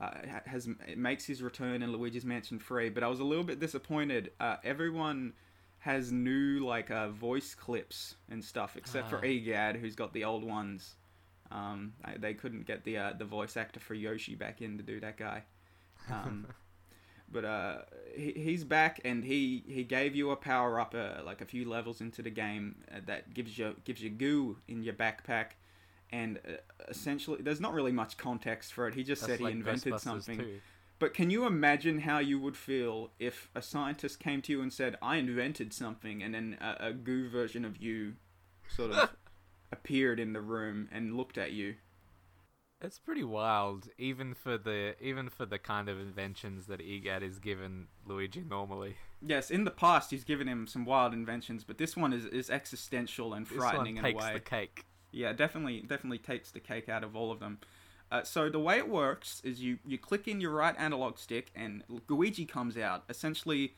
[0.00, 0.10] uh,
[0.46, 4.32] has makes his return in Luigi's Mansion 3, but I was a little bit disappointed.
[4.40, 5.34] Uh, everyone
[5.78, 9.26] has new like uh, voice clips and stuff, except for Ah.
[9.26, 10.96] Egad, who's got the old ones.
[11.50, 14.82] Um, I, they couldn't get the uh, the voice actor for Yoshi back in to
[14.82, 15.42] do that guy.
[16.10, 16.46] Um,
[17.30, 17.78] but uh,
[18.16, 21.68] he, he's back, and he, he gave you a power up, uh, like a few
[21.68, 25.52] levels into the game, uh, that gives you gives you goo in your backpack,
[26.10, 26.52] and uh,
[26.88, 28.94] essentially, there's not really much context for it.
[28.94, 30.38] He just That's said he invented something.
[30.38, 30.60] too.
[31.00, 34.72] But can you imagine how you would feel if a scientist came to you and
[34.72, 38.14] said, "I invented something," and then a, a goo version of you
[38.68, 39.10] sort of
[39.74, 41.74] appeared in the room and looked at you?
[42.80, 47.38] It's pretty wild, even for the even for the kind of inventions that Egad is
[47.38, 48.96] given Gooigi normally.
[49.22, 52.50] Yes, in the past he's given him some wild inventions, but this one is, is
[52.50, 54.12] existential and This frightening in a way.
[54.12, 54.84] takes the cake.
[55.12, 57.58] Yeah, definitely, definitely takes the cake out of all of them.
[58.12, 61.50] Uh, so the way it works is you you click in your right analog stick
[61.54, 63.04] and Luigi comes out.
[63.08, 63.74] Essentially,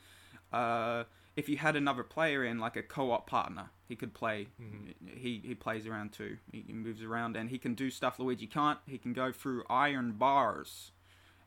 [0.51, 1.03] uh,
[1.37, 4.47] if you had another player in, like a co-op partner, he could play.
[4.59, 4.93] Mhm.
[5.15, 6.37] He he plays around too.
[6.51, 8.79] He, he moves around and he can do stuff Luigi can't.
[8.87, 10.91] He can go through iron bars.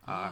[0.07, 0.31] Uh,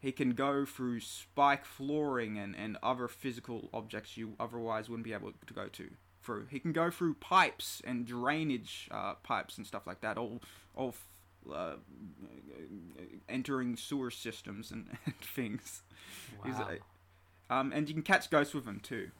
[0.00, 5.12] he can go through spike flooring and, and other physical objects you otherwise wouldn't be
[5.12, 5.90] able to go to
[6.22, 6.46] through.
[6.50, 10.40] He can go through pipes and drainage uh, pipes and stuff like that, all
[10.74, 10.94] all
[11.52, 11.74] uh,
[13.28, 15.82] entering sewer systems and, and things.
[16.44, 16.50] Wow.
[17.52, 19.10] Um, and you can catch ghosts with them too.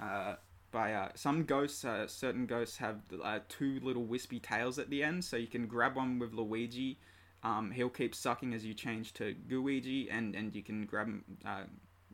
[0.00, 0.36] Uh,
[0.70, 5.02] by uh, some ghosts, uh, certain ghosts have uh, two little wispy tails at the
[5.02, 6.98] end, so you can grab one with Luigi.
[7.42, 11.10] Um, he'll keep sucking as you change to Gooigi, and, and you can grab
[11.44, 11.64] uh,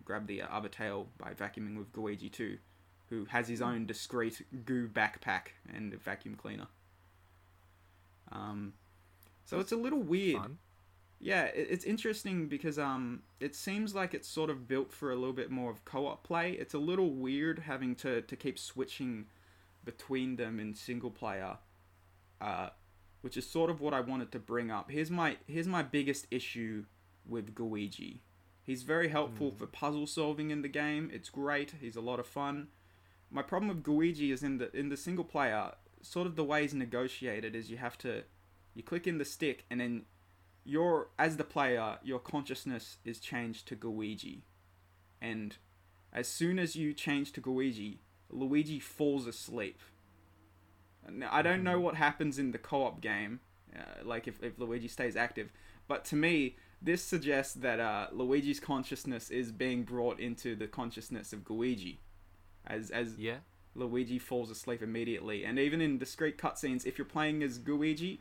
[0.04, 2.58] grab the other tail by vacuuming with Gooigi too,
[3.08, 6.66] who has his own discreet goo backpack and vacuum cleaner.
[8.30, 8.72] Um,
[9.44, 10.40] so it's a little weird.
[10.40, 10.58] Fun.
[11.24, 15.32] Yeah, it's interesting because um, it seems like it's sort of built for a little
[15.32, 16.50] bit more of co-op play.
[16.52, 19.26] It's a little weird having to, to keep switching
[19.84, 21.58] between them in single player,
[22.40, 22.70] uh,
[23.20, 24.90] which is sort of what I wanted to bring up.
[24.90, 26.86] Here's my here's my biggest issue
[27.24, 28.18] with Gooigi.
[28.64, 29.56] He's very helpful Hmm.
[29.58, 31.08] for puzzle solving in the game.
[31.12, 31.74] It's great.
[31.80, 32.68] He's a lot of fun.
[33.30, 36.62] My problem with Gooigi is in the in the single player, sort of the way
[36.62, 38.24] he's negotiated is you have to
[38.74, 40.04] you click in the stick and then
[40.64, 44.40] your as the player, your consciousness is changed to Gooigi,
[45.20, 45.56] and
[46.12, 47.98] as soon as you change to Gooigi,
[48.30, 49.80] Luigi falls asleep.
[51.10, 53.40] Now, I don't know what happens in the co-op game,
[53.74, 55.50] uh, like if, if Luigi stays active,
[55.88, 61.32] but to me, this suggests that uh, Luigi's consciousness is being brought into the consciousness
[61.32, 61.98] of Gooigi,
[62.66, 63.38] as as Yeah.
[63.74, 65.44] Luigi falls asleep immediately.
[65.44, 68.18] And even in discrete cutscenes, if you're playing as Gooigi,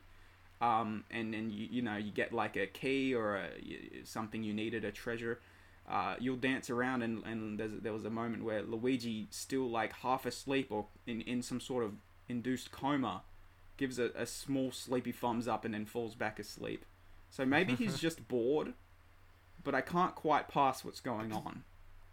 [0.61, 3.49] um, and and you, you know you get like a key or a,
[4.03, 5.39] something you needed, a treasure,
[5.89, 9.93] uh, you'll dance around and and there's, there was a moment where Luigi still like
[9.93, 11.93] half asleep or in in some sort of
[12.29, 13.23] induced coma,
[13.77, 16.85] gives a, a small sleepy thumbs up and then falls back asleep.
[17.29, 18.73] So maybe he's just bored,
[19.63, 21.63] but I can't quite pass what's going on.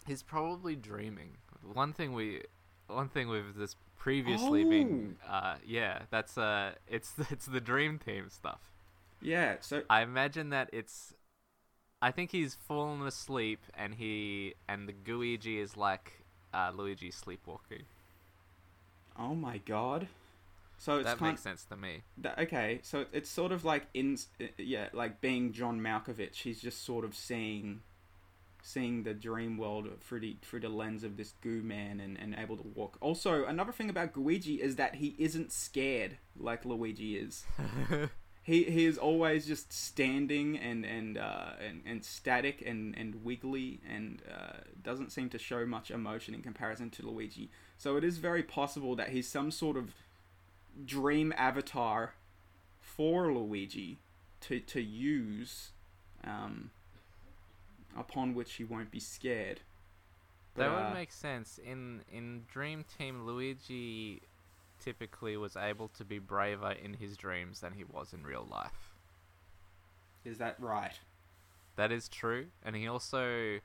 [0.07, 1.37] He's probably dreaming.
[1.75, 2.43] One thing we,
[2.87, 8.31] one thing with this previously been, uh, yeah, that's uh, it's it's the dream team
[8.31, 8.61] stuff.
[9.21, 11.15] Yeah, so I imagine that it's,
[12.01, 17.85] I think he's fallen asleep and he and the Gooigi is like uh, Luigi sleepwalking.
[19.19, 20.09] oh my god.
[20.79, 22.03] So it's that makes sense to me.
[22.19, 24.17] That, okay, so it's sort of like in
[24.59, 26.37] yeah, like being John Malkovich.
[26.37, 27.81] He's just sort of seeing,
[28.69, 32.35] seeing the dream world through the through the lens of this goo man and, and
[32.39, 32.99] able to walk.
[33.01, 37.45] Also, another thing about Gooigi is that he isn't scared like Luigi is.
[38.43, 43.81] he he is always just standing and and uh, and, and static and, and wiggly
[43.89, 47.51] and uh, doesn't seem to show much emotion in comparison to Luigi.
[47.79, 49.95] So it is very possible that he's some sort of
[50.85, 52.15] dream avatar
[52.81, 53.99] for Luigi
[54.43, 55.71] to to use,
[56.23, 56.71] um,
[57.99, 59.61] upon which he won't be scared.
[60.57, 61.59] That would uh, make sense.
[61.59, 64.23] In in Dream Team, Luigi
[64.81, 68.95] typically was able to be braver in his dreams than he was in real life.
[70.25, 70.99] Is that right?
[71.77, 73.61] That is true, and he also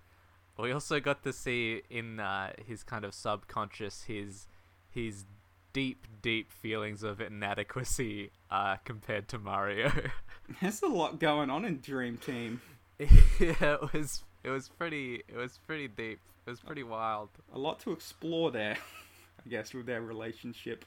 [0.57, 4.47] we also got to see in uh, his kind of subconscious his
[4.89, 5.25] his
[5.73, 9.91] deep deep feelings of inadequacy uh, compared to Mario.
[10.61, 12.61] There's a lot going on in Dream Team.
[13.39, 16.19] yeah, it was it was pretty it was pretty deep.
[16.45, 17.29] It was pretty wild.
[17.53, 18.77] a lot to explore there,
[19.45, 20.85] I guess, with their relationship.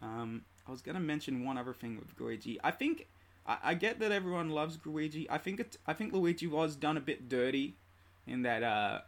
[0.00, 2.60] Um, I was gonna mention one other thing with Luigi.
[2.62, 3.06] I think
[3.46, 5.28] I, I get that everyone loves Luigi.
[5.30, 5.76] I think it.
[5.86, 7.74] I think Luigi was done a bit dirty,
[8.28, 9.00] in that uh,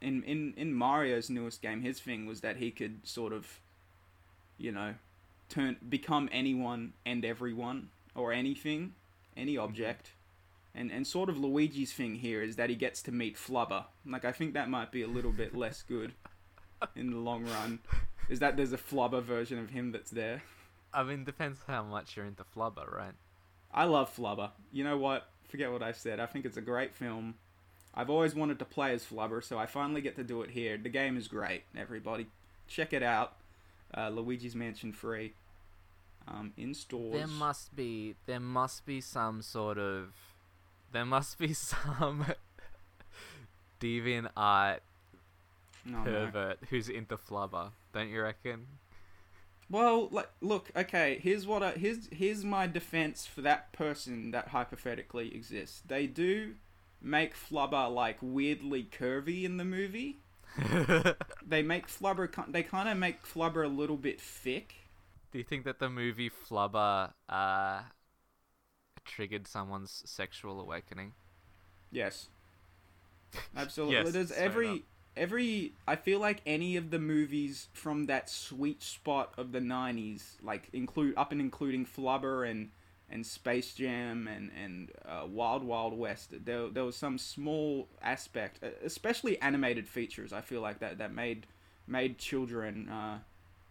[0.00, 3.60] in in in Mario's newest game, his thing was that he could sort of,
[4.56, 4.94] you know,
[5.48, 8.94] turn become anyone and everyone or anything,
[9.36, 10.12] any object.
[10.74, 13.84] And, and sort of Luigi's thing here is that he gets to meet Flubber.
[14.06, 16.12] Like I think that might be a little bit less good
[16.94, 17.80] in the long run.
[18.28, 20.42] Is that there's a Flubber version of him that's there.
[20.92, 23.14] I mean, depends how much you're into Flubber, right?
[23.72, 24.50] I love Flubber.
[24.72, 25.28] You know what?
[25.48, 26.20] Forget what I said.
[26.20, 27.34] I think it's a great film.
[27.94, 30.76] I've always wanted to play as Flubber, so I finally get to do it here.
[30.76, 31.62] The game is great.
[31.76, 32.26] Everybody,
[32.68, 33.36] check it out.
[33.96, 35.32] Uh, Luigi's Mansion 3.
[36.28, 37.14] Um, in stores.
[37.14, 40.12] There must be there must be some sort of
[40.92, 42.26] there must be some
[43.80, 44.80] DeviantArt
[45.84, 46.04] no.
[46.04, 48.66] pervert who's into flubber, don't you reckon?
[49.70, 51.20] Well, like, look, okay.
[51.22, 55.82] Here's what I here's here's my defense for that person that hypothetically exists.
[55.86, 56.54] They do
[57.00, 60.18] make Flubber like weirdly curvy in the movie.
[61.46, 62.28] They make Flubber.
[62.48, 64.74] They kind of make Flubber a little bit thick.
[65.32, 67.80] Do you think that the movie Flubber uh,
[69.10, 71.12] triggered someone's sexual awakening?
[71.90, 72.28] Yes.
[73.56, 73.96] Absolutely.
[73.96, 74.78] Yes, There's every up.
[75.16, 80.36] every I feel like any of the movies from that sweet spot of the 90s
[80.42, 82.70] like include up and including Flubber and
[83.08, 88.62] and Space Jam and and uh, Wild Wild West there there was some small aspect
[88.84, 91.46] especially animated features I feel like that that made
[91.86, 93.18] made children uh,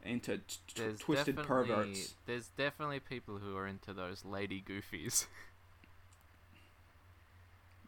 [0.04, 0.44] into t-
[0.76, 2.16] t- twisted perverts.
[2.26, 5.26] There's definitely people who are into those lady goofies.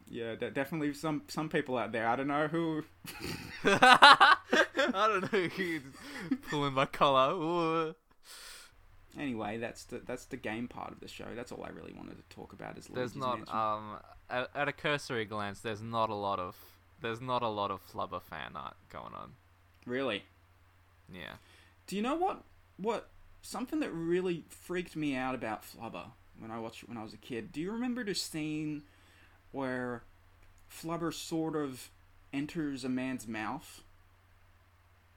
[0.09, 2.05] Yeah, de- definitely some some people out there.
[2.07, 2.83] I don't know who
[3.63, 4.35] I
[4.75, 5.81] don't know who's
[6.49, 7.33] pulling my collar.
[7.33, 7.95] Ooh.
[9.17, 11.27] Anyway, that's the that's the game part of the show.
[11.33, 12.77] That's all I really wanted to talk about.
[12.77, 13.55] Is There's not Mansion.
[13.55, 13.97] um
[14.29, 16.57] at, at a cursory glance, there's not a lot of
[17.01, 19.31] there's not a lot of Flubber fan art going on.
[19.85, 20.23] really.
[21.13, 21.35] Yeah.
[21.87, 22.43] Do you know what
[22.77, 23.09] what
[23.41, 27.13] something that really freaked me out about Flubber when I watched it when I was
[27.13, 27.51] a kid?
[27.51, 28.83] Do you remember the scene
[29.51, 30.03] where
[30.71, 31.89] Flubber sort of
[32.33, 33.83] enters a man's mouth?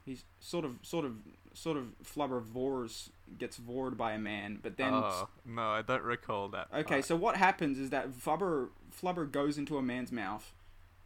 [0.05, 1.13] He's sort of sort of
[1.53, 6.03] sort of Flubber vores gets vored by a man, but then oh no, I don't
[6.03, 6.67] recall that.
[6.73, 7.05] Okay, part.
[7.05, 10.53] so what happens is that Flubber Flubber goes into a man's mouth,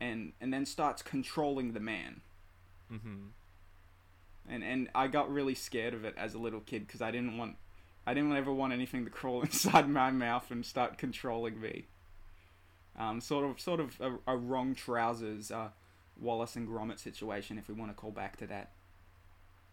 [0.01, 2.21] and and then starts controlling the man.
[2.91, 3.29] Mhm.
[4.49, 7.37] And and I got really scared of it as a little kid because I didn't
[7.37, 7.55] want,
[8.05, 11.85] I didn't ever want anything to crawl inside my mouth and start controlling me.
[12.97, 15.69] Um, sort of sort of a, a wrong trousers, uh,
[16.19, 18.71] Wallace and Gromit situation if we want to call back to that.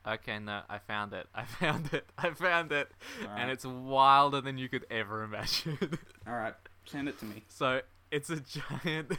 [0.07, 1.27] Okay, no, I found it.
[1.35, 2.07] I found it.
[2.17, 2.91] I found it.
[3.23, 3.41] Alright.
[3.41, 5.79] And it's wilder than you could ever imagine.
[6.27, 7.43] All right, send it to me.
[7.49, 9.12] so, it's a giant.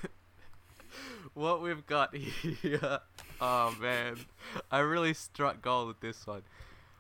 [1.34, 3.00] what we've got here.
[3.42, 4.18] Oh, man.
[4.72, 6.44] I really struck gold with this one.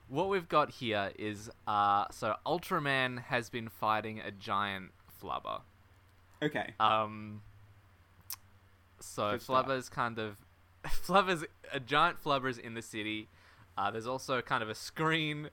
[0.10, 5.62] What we've got here is uh so Ultraman has been fighting a giant flubber.
[6.42, 6.73] Okay.
[6.79, 7.42] Um.
[9.00, 9.67] So Good start.
[9.67, 10.38] Flubber's kind of
[10.85, 13.27] Flubber's a giant Flubber's in the city.
[13.77, 15.50] Uh, there's also kind of a screen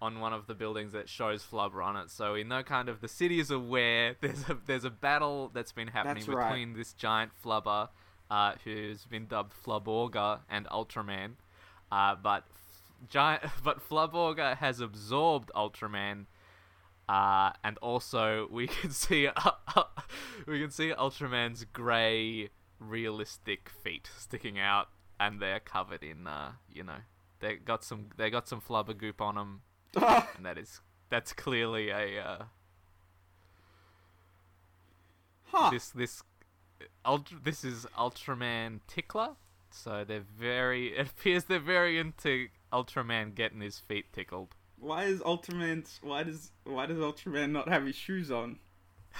[0.00, 3.00] on one of the buildings that shows Flubber on it, so we know kind of
[3.00, 4.16] the city is aware.
[4.20, 6.48] There's a there's a battle that's been happening That's right.
[6.50, 7.88] between this giant Flubber,
[8.30, 11.32] uh, who's been dubbed Flaborga and Ultraman.
[11.90, 12.44] Uh, but
[13.08, 16.26] giant but Fluborga has absorbed Ultraman.
[17.08, 19.28] Uh, and also we can see
[20.46, 26.84] we can see Ultraman's grey realistic feet sticking out, and they're covered in uh, you
[26.84, 26.98] know,
[27.40, 29.60] they got some they got some flubber goop on them,
[29.96, 32.44] and that is that's clearly a uh,
[35.50, 35.70] Huh.
[35.70, 36.22] This this
[37.04, 39.30] ultra, this is Ultraman Tickler.
[39.70, 40.88] So they're very.
[40.98, 44.54] It appears they're very into Ultraman getting his feet tickled.
[44.78, 45.86] Why is Ultraman?
[46.02, 48.58] Why does why does Ultraman not have his shoes on?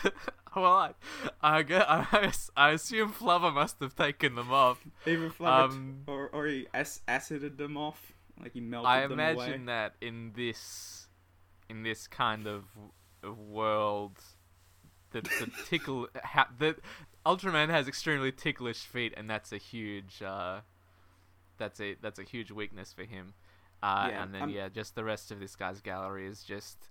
[0.54, 0.90] well, I,
[1.42, 4.80] I, gue- I, I assume Flubber must have taken them off.
[5.06, 9.12] Even Flubber, Um, or or he ac- acided them off, like he melted I them
[9.12, 9.64] imagine away.
[9.66, 11.08] that in this,
[11.68, 12.64] in this kind of
[13.24, 14.18] world,
[15.10, 16.76] that the tickle, ha- the
[17.28, 20.60] Ultraman has extremely ticklish feet, and that's a huge, uh,
[21.58, 23.34] that's a that's a huge weakness for him.
[23.82, 26.88] Uh, Yeah, and then I'm- yeah, just the rest of this guy's gallery is just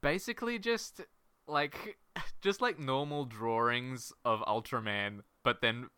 [0.00, 1.00] basically just
[1.46, 1.98] like
[2.40, 5.90] just like normal drawings of Ultraman, but then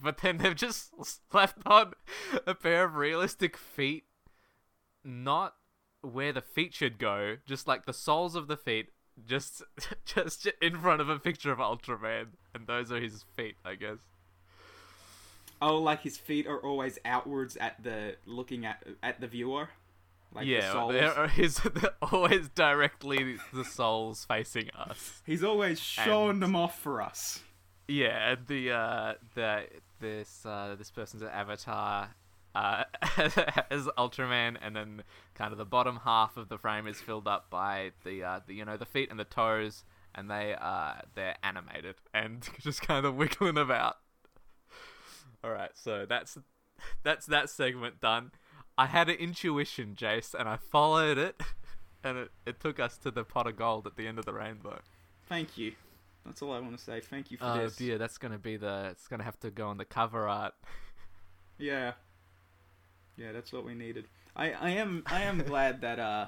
[0.00, 0.92] but then they've just
[1.30, 1.94] slapped on
[2.46, 4.04] a pair of realistic feet,
[5.04, 5.54] not
[6.02, 8.90] where the feet should go, just like the soles of the feet,
[9.26, 9.62] just
[10.04, 13.98] just in front of a picture of Ultraman, and those are his feet, I guess.
[15.62, 19.68] Oh, like his feet are always outwards at the looking at at the viewer.
[20.32, 20.92] Like the yeah, soles.
[20.92, 25.22] they're, his, they're always directly the soles facing us.
[25.26, 27.40] He's always showing And- them off for us.
[27.88, 29.64] Yeah, and the uh, the
[29.98, 32.10] this uh, this person's avatar
[32.54, 32.84] uh,
[33.70, 35.02] as Ultraman, and then
[35.34, 38.54] kind of the bottom half of the frame is filled up by the uh, the
[38.54, 39.84] you know the feet and the toes,
[40.14, 43.96] and they uh they're animated and just kind of wiggling about.
[45.42, 46.38] All right, so that's
[47.02, 48.32] that's that segment done.
[48.76, 51.40] I had an intuition, Jace, and I followed it,
[52.04, 54.32] and it, it took us to the pot of gold at the end of the
[54.32, 54.80] rainbow.
[55.28, 55.72] Thank you.
[56.24, 57.00] That's all I want to say.
[57.00, 57.76] Thank you for Oh this.
[57.76, 58.88] dear, that's gonna be the.
[58.90, 60.54] It's gonna have to go on the cover art.
[61.58, 61.92] Yeah.
[63.20, 64.06] Yeah, that's what we needed.
[64.34, 66.26] I, I am I am glad that uh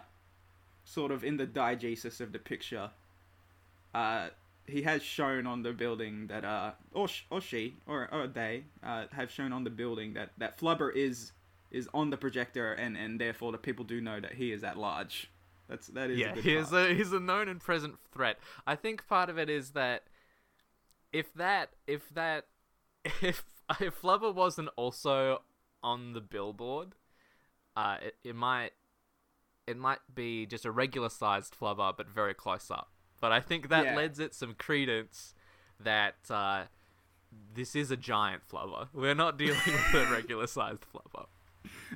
[0.85, 2.91] sort of in the diegesis of the picture
[3.95, 4.29] uh
[4.67, 8.65] he has shown on the building that uh or sh- or she or or they
[8.83, 11.33] uh have shown on the building that that Flubber is
[11.71, 14.77] is on the projector and and therefore the people do know that he is at
[14.77, 15.31] large.
[15.69, 16.91] That's that is a yeah, he's part.
[16.91, 18.39] a he's a known and present threat.
[18.67, 20.03] I think part of it is that
[21.13, 22.47] if that if that
[23.23, 23.45] if
[23.81, 25.43] if Flubber wasn't also
[25.83, 26.95] on the billboard,
[27.77, 28.71] uh, it, it might
[29.67, 32.91] it might be just a regular sized Flubber, but very close up.
[33.21, 33.97] But I think that Yeah.
[33.97, 35.35] lends it some credence
[35.79, 36.65] that uh,
[37.55, 38.89] this is a giant Flubber.
[38.93, 41.27] We're not dealing with a regular sized Flubber.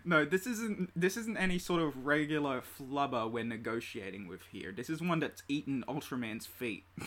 [0.05, 4.70] No, this isn't this isn't any sort of regular flubber we're negotiating with here.
[4.70, 6.84] This is one that's eaten Ultraman's feet.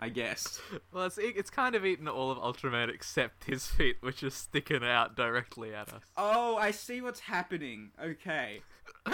[0.00, 0.60] I guess.
[0.92, 4.84] Well, it's it's kind of eaten all of Ultraman except his feet, which are sticking
[4.84, 6.02] out directly at us.
[6.16, 7.90] Oh, I see what's happening.
[8.02, 8.60] Okay.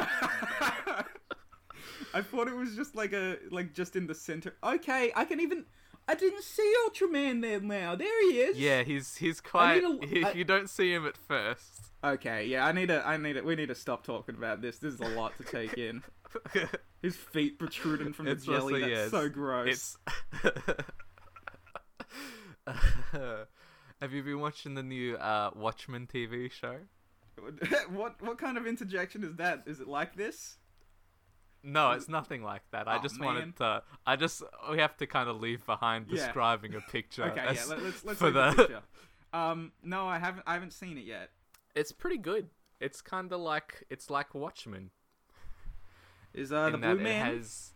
[2.14, 4.54] I thought it was just like a like just in the center.
[4.62, 5.64] Okay, I can even
[6.08, 7.94] I didn't see Ultraman there now.
[7.94, 8.58] There he is.
[8.58, 9.82] Yeah, he's he's quite.
[9.82, 11.90] a- I- you don't see him at first.
[12.04, 14.78] Okay, yeah, I need to I need to we need to stop talking about this.
[14.78, 16.02] This is a lot to take in.
[17.02, 18.74] His feet protruding from the It's jelly.
[18.82, 19.96] also- That's yeah, so gross.
[20.44, 20.74] It's.
[24.00, 26.76] Have you been watching the new uh, Watchmen TV show?
[27.90, 29.62] what what kind of interjection is that?
[29.66, 30.56] Is it like this?
[31.64, 32.88] No, it's nothing like that.
[32.88, 33.26] I Oh, just man.
[33.26, 33.82] wanted to.
[34.06, 36.16] I just we have to kind of leave behind Yeah.
[36.26, 37.24] describing a picture.
[37.24, 37.64] Okay, yeah.
[37.68, 38.80] Let, us let's for leave the the- picture.
[39.32, 41.30] Um, no, I haven't I haven't seen it yet.
[41.74, 42.48] It's pretty good.
[42.80, 44.90] It's kind of like it's like Watchmen.
[46.34, 47.34] Is uh the Blue Man?
[47.34, 47.72] Has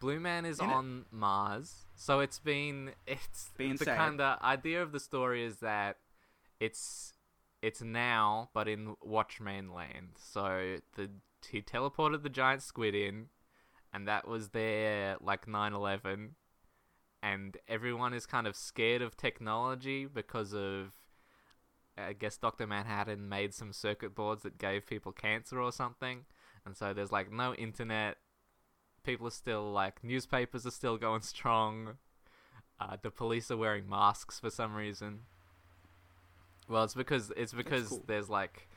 [0.00, 0.72] Blue Man is In it?
[0.72, 5.58] on Mars, so it's been it's Being the kind of idea of the story is
[5.58, 5.96] that
[6.60, 7.12] it's
[7.62, 10.10] it's now, but in Watchmen land.
[10.16, 11.10] So the
[11.48, 13.26] he teleported the giant squid in,
[13.92, 16.30] and that was there like 9/11,
[17.22, 20.92] and everyone is kind of scared of technology because of.
[22.00, 22.64] I guess Dr.
[22.64, 26.26] Manhattan made some circuit boards that gave people cancer or something.
[26.68, 28.18] And so there's like no internet.
[29.04, 31.96] People are still like newspapers are still going strong.
[32.78, 35.20] Uh, the police are wearing masks for some reason.
[36.68, 38.04] Well, it's because it's because cool.
[38.06, 38.68] there's like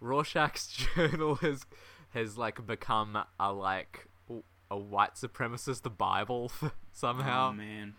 [0.00, 1.66] Rorschach's journal has
[2.14, 4.06] has like become a like
[4.70, 6.50] a white supremacist the Bible
[6.92, 7.50] somehow.
[7.50, 7.94] Oh man.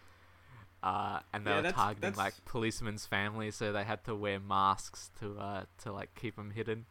[0.81, 4.15] Uh, and they Yeah, were that's- targeting that's- like policemen's families, so they had to
[4.15, 6.87] wear masks to uh to like keep them hidden.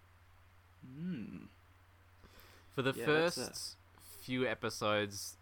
[0.87, 1.47] Hmm.
[2.79, 3.77] For the Yeah, first
[4.21, 5.37] few episodes,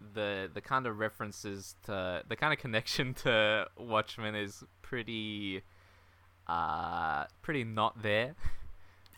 [0.00, 5.60] the the kind of references to the kind of connection to Watchmen is pretty
[6.46, 8.36] uh pretty not there.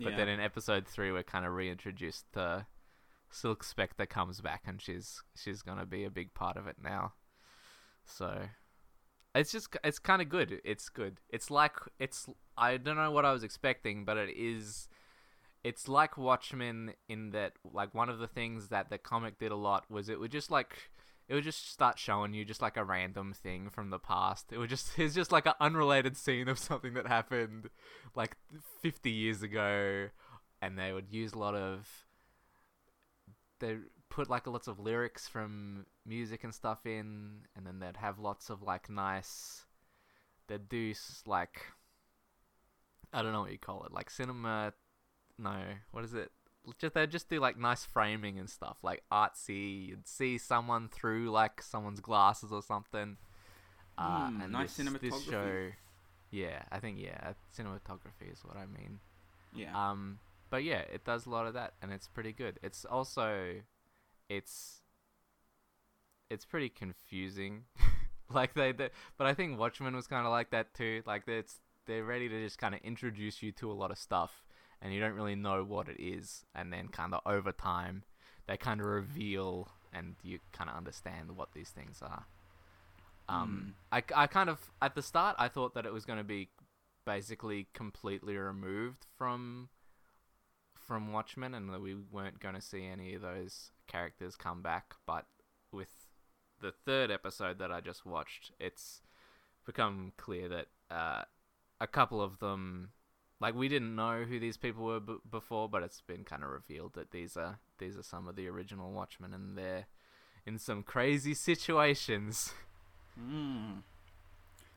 [0.01, 0.17] But Yeah.
[0.17, 2.67] then in episode three, we're kind of reintroduced to
[3.31, 7.13] Silk Spectre comes back, and she's she's gonna be a big part of it now.
[8.05, 8.49] So
[9.33, 10.61] it's just it's kind of good.
[10.65, 11.21] It's good.
[11.29, 14.89] It's like it's I don't know what I was expecting, but it is.
[15.63, 19.57] It's like Watchmen in that like one of the things that the comic did a
[19.57, 20.91] lot was it would just like
[21.29, 24.53] it would just start showing you just like a random thing from the past.
[24.53, 27.69] It would just it's just like an unrelated scene of something that happened
[28.15, 28.37] like
[28.83, 30.09] 50 years ago
[30.63, 31.89] and they would use a lot of
[33.59, 33.77] they
[34.09, 38.51] put like lots of lyrics from music and stuff in and then they'd have lots
[38.51, 39.67] of like nice
[40.49, 40.93] they'd do
[41.27, 41.67] like
[43.13, 44.73] I don't know what you call it, like cinema
[45.41, 45.57] no,
[45.93, 46.31] what is it?
[46.79, 49.89] Just they'd just do like nice framing and stuff, like artsy.
[49.89, 53.17] You'd see someone through like someone's glasses or something.
[53.99, 55.31] Uh, Mm, and nice this, this cinematography.
[55.31, 55.69] show,
[56.31, 59.01] yeah, I think yeah, cinematography is what I mean.
[59.55, 59.91] Yeah.
[59.91, 60.19] Um,
[60.51, 62.59] but yeah, it does a lot of that, and it's pretty good.
[62.63, 63.57] It's also,
[64.29, 64.83] it's,
[66.31, 67.65] it's pretty confusing.
[68.33, 71.03] like they, they, but I think Watchmen was kind of like that too.
[71.07, 74.45] Like it's they're ready to just kind of introduce you to a lot of stuff,
[74.83, 78.05] and you don't really know what it is, and then kind of over time,
[78.47, 82.27] they kind of reveal, and you kind of understand what these things are.
[83.29, 86.25] Um, I, I kind of at the start I thought that it was going to
[86.25, 86.49] be
[87.07, 89.69] basically completely removed from
[90.75, 94.95] from Watchmen, and that we weren't going to see any of those characters come back.
[95.07, 95.27] But
[95.71, 95.89] with
[96.61, 99.03] the third episode that I just watched, it's
[99.65, 101.23] become clear that uh,
[101.81, 102.91] a couple of them,
[103.41, 106.51] like we didn't know who these people were b- before, but it's been kind of
[106.51, 109.87] revealed that these are these are some of the original Watchmen, and they're
[110.47, 112.53] in some crazy situations.
[113.19, 113.83] Mm.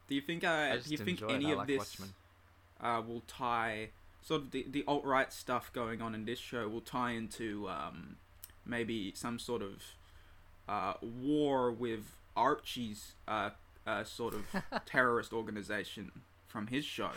[0.07, 0.43] Do you think?
[0.43, 1.97] Uh, I do you think any of like this
[2.80, 3.89] uh, will tie
[4.22, 7.68] sort of the the alt right stuff going on in this show will tie into
[7.70, 8.16] um,
[8.66, 9.82] maybe some sort of
[10.68, 13.51] uh, war with Archie's uh,
[13.86, 14.45] uh, sort of
[14.86, 16.11] terrorist organization
[16.47, 17.11] from his show?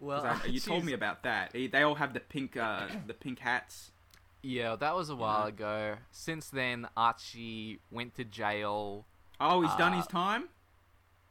[0.00, 1.52] Well, I- you told me about that.
[1.52, 3.90] They all have the pink uh, the pink hats.
[4.42, 5.48] Yeah, that was a while Yeah.
[5.48, 5.94] ago.
[6.10, 9.06] Since then, Archie went to jail.
[9.40, 10.48] Oh, he's done Uh, his time.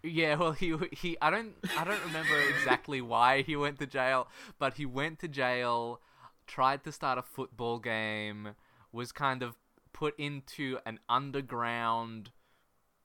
[0.04, 4.28] Yeah, well, he he I don't I don't remember exactly why he went to jail,
[4.58, 6.02] but he went to jail,
[6.47, 8.56] tried to start a football game,
[8.91, 9.58] was kind of
[9.93, 12.32] put into an underground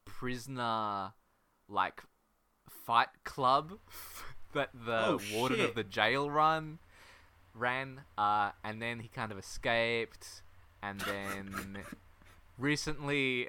[0.05, 1.13] prisoner
[1.69, 2.03] like
[2.69, 3.75] fight club
[4.53, 5.69] that the Oh, warden shit.
[5.71, 6.79] of the jail run
[7.55, 10.43] ran uh and then he kind of escaped
[10.83, 11.79] and then
[12.59, 13.49] recently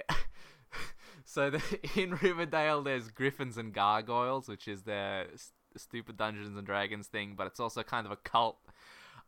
[1.26, 1.62] so the,
[1.96, 7.34] in Riverdale there's Gryphons and Gargoyles which is their s- stupid Dungeons and Dragons thing
[7.38, 8.58] but it's also kind of a cult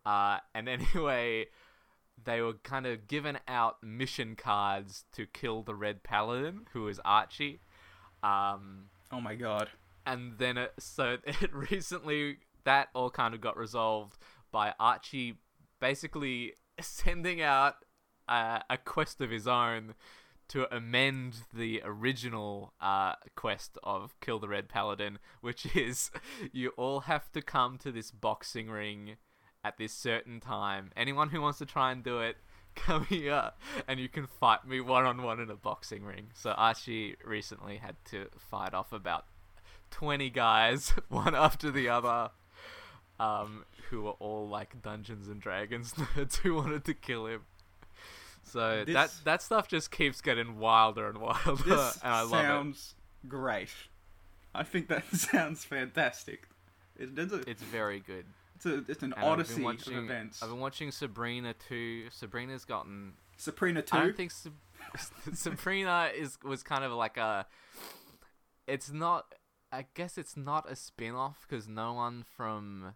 [0.06, 1.48] uh and anyway
[2.24, 7.00] they were kind of given out mission cards to kill the Red Paladin who is
[7.06, 7.60] Archie
[8.24, 9.70] um Oh my god.
[10.10, 14.18] And then it, so it recently that all kind of got resolved
[14.51, 15.39] by Archie
[15.80, 17.76] basically sending out
[18.28, 19.95] a quest of his own
[20.49, 26.12] to amend the original uh, quest of kill the red paladin which is
[26.51, 29.16] you all have to come to this boxing ring
[29.64, 30.91] at this certain time.
[30.95, 32.38] Anyone who wants to try and do it
[32.76, 33.51] come here
[33.88, 36.28] and you can fight me one on one in a boxing ring.
[36.34, 39.26] So archie recently had to fight off about
[39.92, 42.32] 20 guys, one after the other,
[43.20, 47.42] um, who were all like Dungeons and Dragons nerds who wanted to kill him.
[48.44, 52.30] So that This- that stuff just keeps getting wilder and wilder, This and I love
[52.32, 52.96] sounds
[53.28, 53.70] great.
[54.56, 56.48] I think that sounds fantastic.
[56.98, 57.50] It, it's, a.
[57.50, 58.26] It's very good.
[58.56, 60.42] it's, a, it's an And odyssey watching, of events.
[60.42, 62.10] I've been watching Sabrina too.
[62.10, 63.96] Sabrina's gotten Sabrina 2?
[63.96, 64.54] I don't think Sab-
[65.34, 67.46] Sabrina is was kind of like a.
[68.68, 69.34] It's not.
[69.72, 72.96] I guess it's not a spin-off because no one from.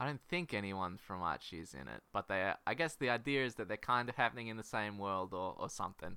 [0.00, 2.52] I don't think anyone from Archie is in it, but they.
[2.66, 5.54] I guess the idea is that they're kind of happening in the same world or,
[5.56, 6.16] or something,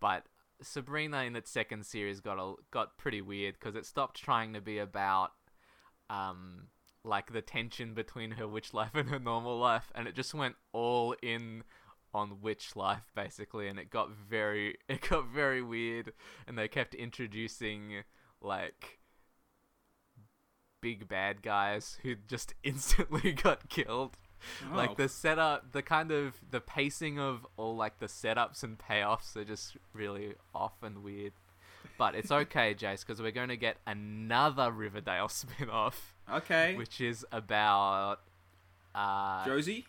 [0.00, 0.24] but
[0.62, 4.60] Sabrina in its second series got a, got pretty weird because it stopped trying to
[4.60, 5.32] be about,
[6.10, 6.68] um,
[7.04, 10.56] like the tension between her witch life and her normal life, and it just went
[10.72, 11.64] all in
[12.14, 16.12] on witch life basically, and it got very it got very weird,
[16.46, 18.04] and they kept introducing
[18.40, 18.98] like
[20.80, 24.16] big bad guys who just instantly got killed.
[24.72, 24.76] Oh.
[24.76, 29.34] Like the setup, the kind of the pacing of all like the setups and payoffs
[29.36, 31.32] are just really off and weird.
[31.98, 36.76] But it's okay, Jace, because we're going to get another Riverdale spin-off, Okay.
[36.76, 38.20] which is about
[38.94, 39.86] uh, Josie?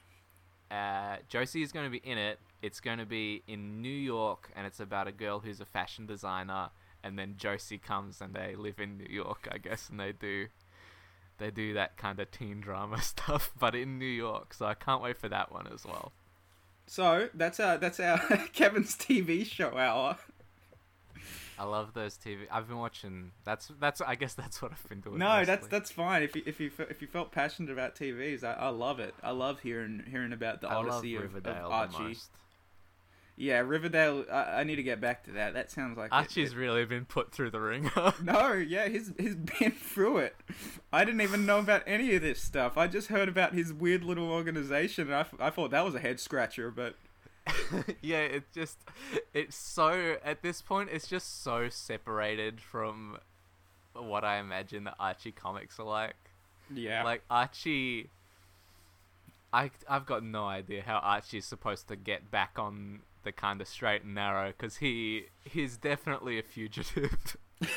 [0.71, 2.39] uh, Josie is going to be in it.
[2.63, 6.07] It's going to be in New York, and it's about a girl who's a fashion
[6.07, 6.71] designer,
[7.03, 10.47] and then Josie comes and they live in New York, I guess, and they do
[11.37, 14.53] they do that kind of teen drama stuff, but in New York.
[14.53, 16.11] So I can't wait for that one as well.
[16.85, 18.17] So that's our that's our
[18.53, 20.17] Kevin's TV show hour.
[21.59, 22.47] I love those TV.
[22.49, 23.31] I've been watching.
[23.43, 23.99] That's that's.
[23.99, 25.19] I guess that's what I've been doing.
[25.19, 25.45] No, mostly.
[25.45, 26.23] that's that's fine.
[26.23, 29.13] If you if you if you felt passionate about TVs, I, I love it.
[29.21, 31.99] I love hearing hearing about the I odyssey of, of the Archie.
[31.99, 32.29] most.
[33.41, 34.25] Yeah, Riverdale.
[34.29, 35.53] I, I need to get back to that.
[35.53, 37.89] That sounds like Archie's it- really been put through the ringer.
[38.21, 40.35] No, yeah, he's he's been through it.
[40.91, 42.77] I didn't even know about any of this stuff.
[42.77, 45.95] I just heard about his weird little organization, and I, f- I thought that was
[45.95, 46.69] a head scratcher.
[46.69, 46.95] But
[48.01, 48.77] yeah, it's just
[49.33, 53.19] it's so at this point it's just so separated from
[53.93, 56.15] what I imagine the Archie comics are like.
[56.73, 58.09] yeah, Like Archie
[59.51, 63.67] I I've got no idea how Archie's supposed to get back on the kind of
[63.67, 67.37] straight and narrow because he he's definitely a fugitive.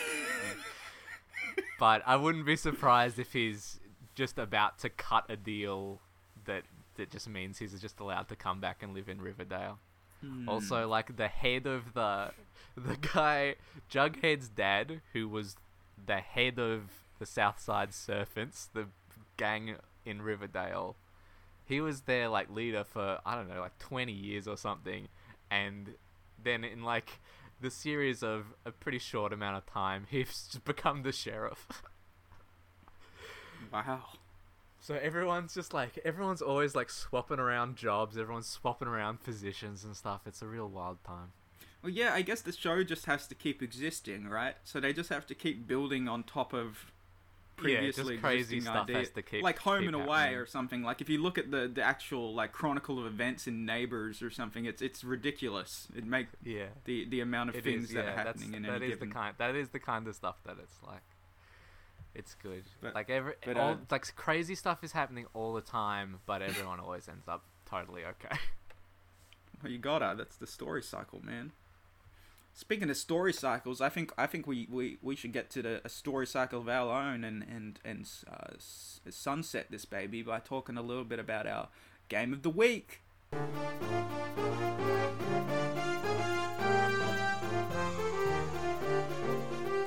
[1.79, 3.81] but I wouldn't be surprised if he's
[4.15, 6.01] just about to cut a deal
[6.45, 6.65] that
[6.97, 9.79] that just means he's just allowed to come back and live in Riverdale.
[10.21, 10.49] Hmm.
[10.49, 12.31] Also, like the head of the
[12.77, 13.57] the guy
[13.91, 15.57] Jughead's dad, who was
[16.05, 16.83] the head of
[17.19, 18.87] the Southside Serpents, the
[19.37, 20.97] gang in Riverdale.
[21.65, 25.09] He was their like leader for I don't know, like twenty years or something,
[25.53, 25.95] and
[26.43, 27.21] then in like
[27.61, 31.83] the series of a pretty short amount of time, he's just become the sheriff.
[33.73, 34.03] wow.
[34.81, 39.95] So everyone's just like everyone's always like swapping around jobs, everyone's swapping around positions and
[39.95, 40.23] stuff.
[40.27, 41.33] It's a real wild time.
[41.83, 44.55] Well, yeah, I guess the show just has to keep existing, right?
[44.65, 46.93] So they just have to keep building on top of
[47.57, 48.99] previously just crazy stuff ideas.
[49.09, 50.39] has to keep like Home keep and Away happening.
[50.39, 50.83] or something.
[50.83, 54.31] Like if you look at the, the actual like chronicle of events in Neighbours or
[54.31, 55.89] something, it's it's ridiculous.
[55.97, 56.67] It make Yeah.
[56.85, 59.09] the the amount of It things is, that yeah, are happening in that is given.
[59.11, 61.03] the kind that is the kind of stuff that it's like
[62.15, 65.63] it's good But- like every but, all uh, like crazy stuff is happening all the
[65.63, 68.37] time but everyone always ends up totally okay
[69.63, 70.15] Well, you gotta.
[70.19, 71.53] That's the story cycle, man.
[72.55, 75.81] Speaking of story cycles, I think I think we, we, we should get to the,
[75.85, 80.39] a story cycle of our own and and and uh, s- sunset this baby by
[80.39, 81.69] talking a little bit about our
[82.09, 83.01] game of the week.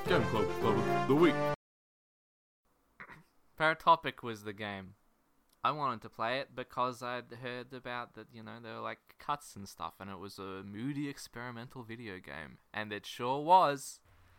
[0.08, 1.34] game club club of the week
[3.58, 4.94] paratopic was the game
[5.66, 9.00] I wanted to play it because I'd heard about that, you know, there were like
[9.18, 13.98] cuts and stuff, and it was a moody experimental video game, and it sure was.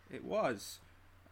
[0.09, 0.79] It was,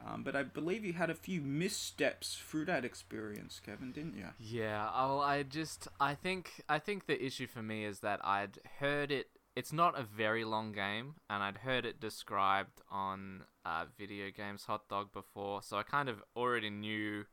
[0.06, 4.28] um, but I believe you had a few missteps through that experience, Kevin, didn't you?
[4.38, 8.60] Yeah, oh, I just I think I think the issue for me is that I'd
[8.80, 9.28] heard it.
[9.56, 14.66] It's not a very long game, and I'd heard it described on uh, video games
[14.66, 17.28] hot dog before, so I kind of already knew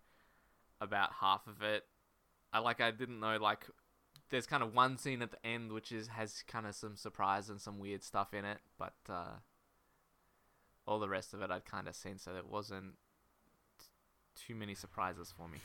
[0.81, 1.87] about half of it.
[2.53, 3.67] I like I didn't know like
[4.31, 7.49] there's kind of one scene at the end which is has kind of some surprise
[7.51, 9.37] and some weird stuff in it, but uh,
[10.87, 12.95] all the rest of it I'd kind of seen, so it wasn't
[13.79, 13.87] t-
[14.47, 15.59] too many surprises for me.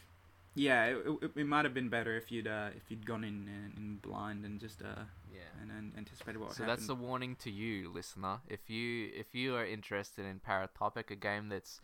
[0.55, 3.47] Yeah, it, it, it might have been better if you'd uh, if you'd gone in
[3.47, 5.41] uh, in blind and just uh, Yeah.
[5.61, 8.39] and, and anticipated what would So that's a warning to you, listener.
[8.47, 11.79] If you if you are interested in Paratopic, a game that's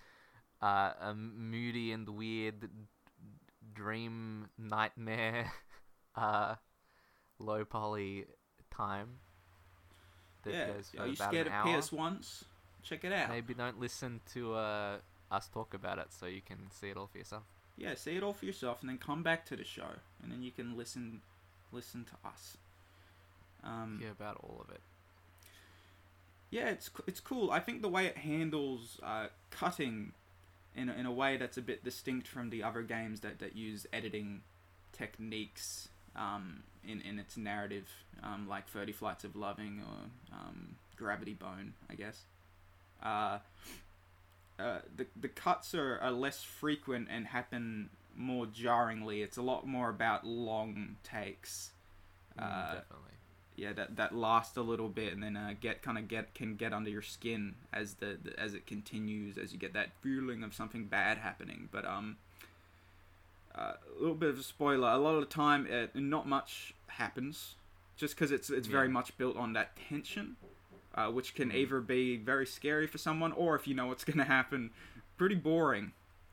[0.62, 2.70] uh, a moody and weird
[3.74, 5.52] dream nightmare,
[6.16, 6.56] uh,
[7.40, 8.26] low poly
[8.72, 9.20] time
[10.44, 12.46] that yeah, are you scared of PS once?
[12.84, 13.30] Check it out.
[13.30, 14.98] maybe don't listen to uh,
[15.32, 17.44] us talk about it so you can see it all for yourself.
[17.78, 19.88] Yeah, see it all for yourself, and then come back to the show,
[20.22, 21.22] and then you can listen
[21.72, 22.58] listen to us.
[23.64, 24.82] Um, Hear about all of it.
[26.52, 27.50] Yeah, it's it's cool.
[27.52, 30.12] I think the way it handles uh, cutting
[30.76, 33.56] in a, in a way that's a bit distinct from the other games that, that
[33.56, 34.42] use editing
[34.92, 37.88] techniques um, in in its narrative,
[38.24, 42.22] um, like Thirty Flights of Loving or um, Gravity Bone, I guess.
[43.02, 43.40] Uh,
[44.60, 49.22] uh, the the cuts are, are less frequent and happen more jarringly.
[49.24, 51.72] It's a lot more about long takes.
[52.40, 53.10] Mm, Uh, definitely.
[53.56, 56.56] Yeah that that last a little bit and then uh, get kind of get can
[56.56, 60.44] get under your skin as the, the as it continues as you get that feeling
[60.44, 61.70] of something bad happening.
[61.72, 62.18] But um
[63.56, 66.74] uh, a little bit of a spoiler a lot of the time uh, not much
[66.88, 67.56] happens
[67.96, 70.36] just because it's it's very much built on that tension
[70.96, 71.56] uh, which can Mhm.
[71.56, 74.72] either be very scary for someone or if you know what's going to happen
[75.18, 75.92] pretty boring.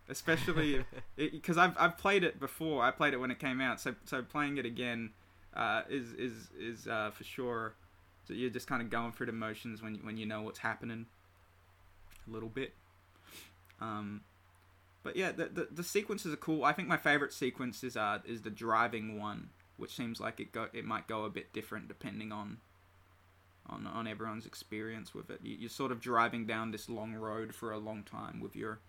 [0.09, 0.85] Especially
[1.16, 2.83] because I've, I've played it before.
[2.83, 5.11] I played it when it came out so so playing it again
[5.55, 7.74] uh, is is is uh, for sure.
[8.26, 11.07] So you're just kind of going through the motions when when you know what's happening.
[12.28, 12.74] A little bit.
[13.80, 14.22] Um,
[15.03, 16.64] but yeah, the, the the sequences are cool.
[16.64, 20.53] I think my favorite sequence is uh is the driving one, which seems like it
[20.53, 22.59] go it might go a bit different depending on
[23.66, 25.40] on on everyone's experience with it.
[25.42, 28.80] You, you're sort of driving down this long road for a long time with your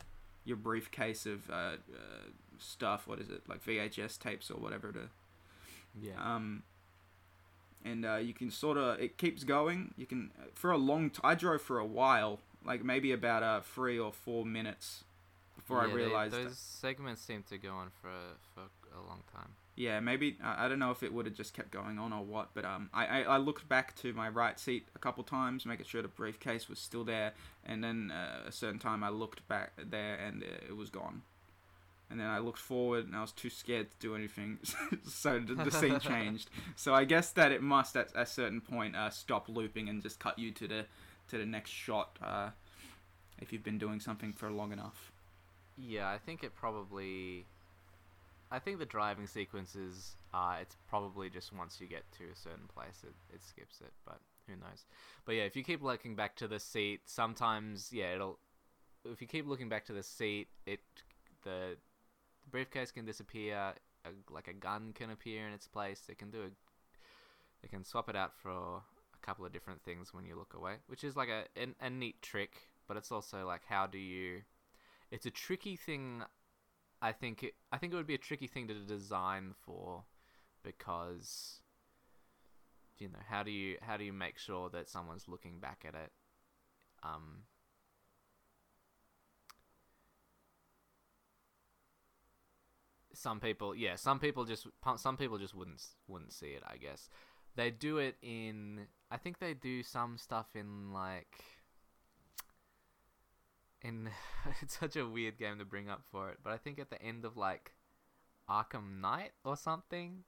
[0.43, 1.53] your briefcase of uh,
[1.93, 3.07] uh, stuff.
[3.07, 5.09] What is it like VHS tapes or whatever to
[5.99, 6.13] Yeah.
[6.35, 6.63] um,
[7.83, 9.93] and uh, you can sort of it keeps going.
[9.97, 11.09] You can for a long.
[11.09, 15.03] T- I drove for a while, like maybe about uh three or four minutes
[15.55, 16.33] before I Yeah, they- realized.
[16.33, 18.61] those segments seem to go on for a, for
[18.95, 19.49] a long time.
[19.75, 22.23] yeah, maybe I I don't know if it would have just kept going on or
[22.23, 25.65] what, but um, I, I, I looked back to my right seat a couple times,
[25.65, 27.33] making sure the briefcase was still there,
[27.65, 31.23] and then uh, a certain time I looked back there and uh, it was gone.
[32.11, 34.59] And then I looked forward and I was too scared to do anything,
[35.07, 36.49] so the, the scene changed.
[36.75, 40.19] So I guess that it must at a certain point uh, stop looping and just
[40.19, 40.85] cut you to the
[41.29, 42.49] to the next shot uh,
[43.39, 45.11] if you've been doing something for long enough.
[45.77, 47.45] Yeah, I think it probably.
[48.51, 52.67] I think the driving sequences, uh, it's probably just once you get to a certain
[52.75, 54.83] place, it, it skips it, but who knows.
[55.25, 58.39] But yeah, if you keep looking back to the seat, sometimes, yeah, it'll.
[59.05, 60.81] If you keep looking back to the seat, it.
[61.43, 61.77] The
[62.51, 63.73] briefcase can disappear,
[64.05, 66.01] a, like a gun can appear in its place.
[66.07, 66.49] They can do a.
[67.61, 70.75] They can swap it out for a couple of different things when you look away,
[70.87, 71.43] which is like a,
[71.79, 72.53] a, neat trick,
[72.87, 74.41] but it's also like, how do you
[75.11, 76.23] it's a tricky thing.
[77.01, 77.53] I think it.
[77.71, 80.05] I think it would be a tricky thing to design for,
[80.63, 81.57] because.
[82.97, 85.95] You know how do you how do you make sure that someone's looking back at
[85.95, 86.11] it?
[87.03, 87.43] Um.
[93.21, 94.65] Some people, yeah, some people just
[94.97, 96.63] some people just wouldn't wouldn't see it.
[96.67, 97.07] I guess
[97.55, 98.87] they do it in.
[99.11, 101.43] I think they do some stuff in like
[103.83, 104.09] in
[104.61, 106.99] it's such a weird game to bring up for it, but I think at the
[106.99, 107.73] end of like
[108.49, 110.23] Arkham Knight or something.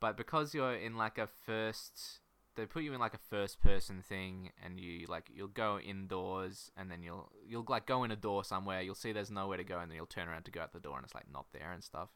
[0.00, 2.18] But because you're in like a first
[2.56, 6.70] they put you in like a first person thing and you like you'll go indoors
[6.76, 9.64] and then you'll you'll like go in a door somewhere, you'll see there's nowhere to
[9.64, 11.46] go and then you'll turn around to go out the door and it's like not
[11.52, 12.10] there and stuff.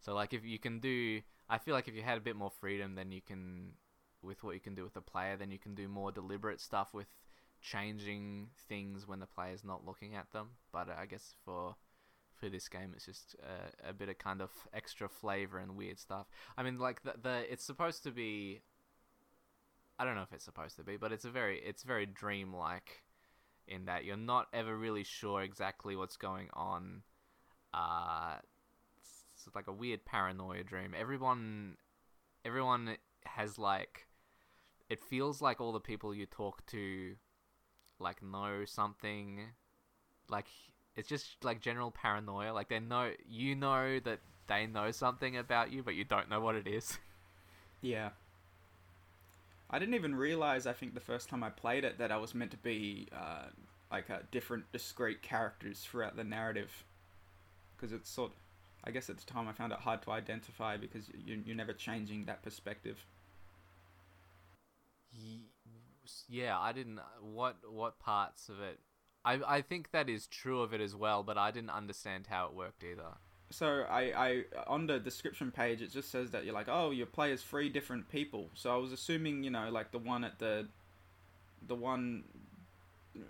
[0.00, 2.50] So like if you can do I feel like if you had a bit more
[2.50, 3.72] freedom then you can
[4.22, 6.92] with what you can do with the player, then you can do more deliberate stuff
[6.92, 7.08] with
[7.60, 10.48] changing things when the player's not looking at them.
[10.72, 11.76] But uh, I guess for
[12.34, 15.98] for this game, it's just uh, a bit of kind of extra flavor and weird
[15.98, 16.26] stuff.
[16.56, 18.60] I mean, like the the it's supposed to be.
[20.00, 23.02] I don't know if it's supposed to be, but it's a very it's very dreamlike,
[23.68, 27.02] in that you're not ever really sure exactly what's going on.
[27.74, 28.36] Uh,
[28.98, 30.94] it's, like a weird paranoia dream.
[30.98, 31.76] Everyone,
[32.46, 32.96] everyone
[33.26, 34.06] has like.
[34.88, 37.16] It feels like all the people you talk to
[37.98, 39.40] like know something
[40.30, 40.46] like
[40.96, 45.70] it's just like general paranoia like they know you know that they know something about
[45.70, 46.98] you but you don't know what it is
[47.82, 48.10] Yeah.
[49.70, 50.66] I didn't even realize.
[50.66, 53.46] I think the first time I played it that I was meant to be uh,
[53.90, 56.84] like a different, discrete characters throughout the narrative,
[57.76, 58.32] because it's sort.
[58.82, 61.74] I guess at the time I found it hard to identify because you, you're never
[61.74, 63.04] changing that perspective.
[66.28, 68.78] yeah i didn't what what parts of it
[69.24, 72.46] i i think that is true of it as well but i didn't understand how
[72.46, 73.16] it worked either
[73.50, 77.06] So I, I on the description page it just says that you're like, oh, your
[77.06, 78.48] play as three different people.
[78.54, 80.68] So I was assuming, you know, like the one at the,
[81.66, 82.24] the one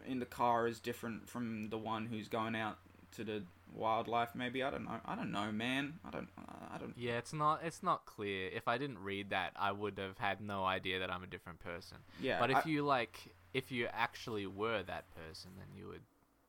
[0.07, 2.79] in the car is different from the one who's going out
[3.13, 3.43] to the
[3.75, 4.35] wildlife.
[4.35, 5.01] Maybe I don't know.
[5.07, 5.95] I don't know, man.
[6.05, 6.29] I don't.
[6.73, 6.95] I don't.
[6.97, 10.41] yeah it's not it's not clear if i didn't read that i would have had
[10.41, 12.39] no idea that i'm a different person Yeah.
[12.39, 16.03] but if I- you like if you actually were that person then you would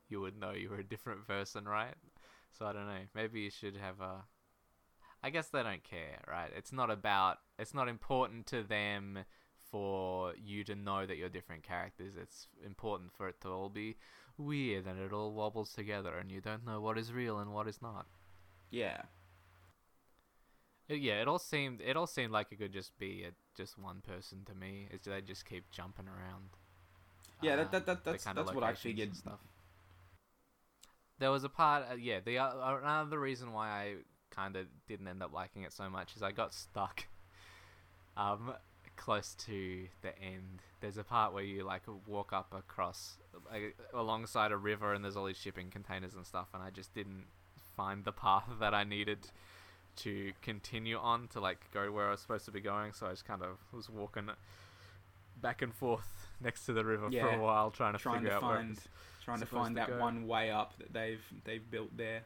[0.10, 1.96] you would know you were a different person right
[2.58, 4.24] so i don't know maybe you should have a
[5.24, 9.20] i guess they don't care right it's not about it's not important to them
[9.72, 13.96] for you to know that you're different characters it's important for it to all be
[14.38, 17.68] weird and it all wobbles together and you don't know what is real and what
[17.68, 18.06] is not
[18.70, 19.02] yeah.
[20.88, 23.78] It- yeah, it all seemed it all seemed like it could just be a, just
[23.78, 24.88] one person to me.
[24.92, 26.50] It's they just keep jumping around.
[27.42, 29.16] Yeah, that- uh, that- that- the that's- that's what I figured.
[29.16, 29.40] Stuff.
[31.22, 32.20] There was a part, uh, yeah.
[32.20, 33.94] The uh, another reason why I
[34.32, 37.06] kind of didn't end up liking it so much is I got stuck,
[38.18, 38.54] um,
[38.98, 40.64] close to the end.
[40.80, 43.20] There's a part where you like walk up across
[43.52, 46.92] like, alongside a river and there's all these shipping containers and stuff, and I just
[46.96, 47.26] didn't
[47.78, 49.20] find the path that I needed
[49.98, 52.94] to continue on to like go where I was supposed to be going.
[52.94, 54.28] So I just kind of was walking
[55.40, 58.36] back and forth next to the river for a while, trying to Trying figure to
[58.38, 58.76] out where.
[59.24, 60.00] Trying to find to that go.
[60.00, 62.24] one way up that they've they've built there.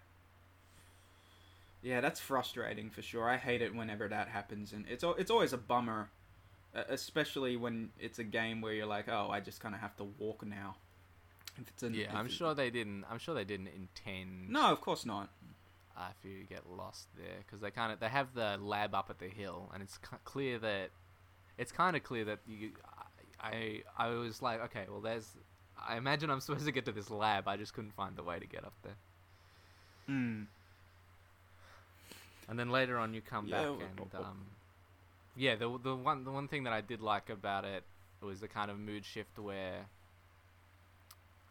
[1.82, 3.30] Yeah, that's frustrating for sure.
[3.30, 6.10] I hate it whenever that happens, and it's it's always a bummer,
[6.74, 10.04] especially when it's a game where you're like, oh, I just kind of have to
[10.04, 10.76] walk now.
[11.62, 13.06] If it's an, Yeah, if I'm sure they didn't.
[13.10, 15.30] I'm sure they didn't intend No, of course not.
[15.96, 19.10] uh, for you get lost there because they kind of they have the lab up
[19.10, 20.90] at the hill, and it's clear that
[21.58, 22.72] it's kind of clear that you.
[23.40, 25.28] I I was like, okay, well, there's.
[25.88, 27.48] I imagine I'm supposed to get to this lab.
[27.48, 28.96] I just couldn't find the way to get up there.
[30.10, 30.46] Mm.
[32.48, 34.46] And then later on, you come Yeah, back w- and w- um,
[35.36, 37.84] yeah, the the one the one thing that I did like about it
[38.22, 39.86] was the kind of mood shift where.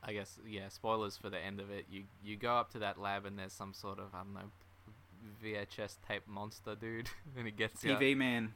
[0.07, 0.69] I guess yeah.
[0.69, 1.87] Spoilers for the end of it.
[1.91, 4.51] You you go up to that lab and there's some sort of I don't know,
[5.43, 7.95] VHS tape monster dude, and he gets you.
[7.95, 8.53] TV man.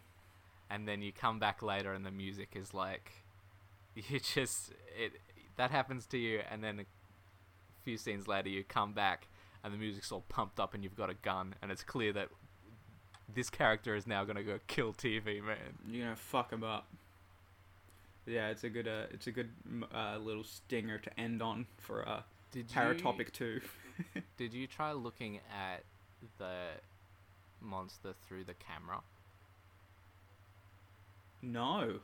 [0.71, 3.11] And then you come back later and the music is like,
[3.95, 5.13] you just it
[5.59, 6.85] that happens to you, and then a
[7.85, 9.29] few scenes later you come back
[9.63, 12.29] and the music's all pumped up and you've got a gun and it's clear that
[13.35, 15.57] this character is now gonna go kill TV man.
[15.89, 16.87] You're gonna fuck him up.
[18.25, 19.51] Yeah, it's a good uh, it's a good
[19.95, 23.61] uh, little stinger to end on for uh, Did Paratopic two.
[24.37, 25.83] Did you try looking at
[26.39, 26.69] the
[27.61, 29.01] monster through the camera?
[31.43, 32.01] No.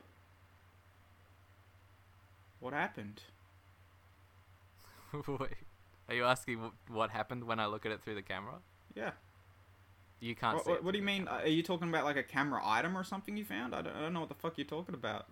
[2.59, 3.21] What happened?
[5.27, 5.49] Wait,
[6.09, 8.55] are you asking what happened when I look at it through the camera?
[8.95, 9.11] Yeah.
[10.19, 10.55] You can't.
[10.55, 11.25] What, see what, it what do you mean?
[11.25, 11.41] camera.
[11.43, 13.75] Are you talking about like a camera item or something you found?
[13.75, 15.27] I don't, I don't know what the fuck you're talking about.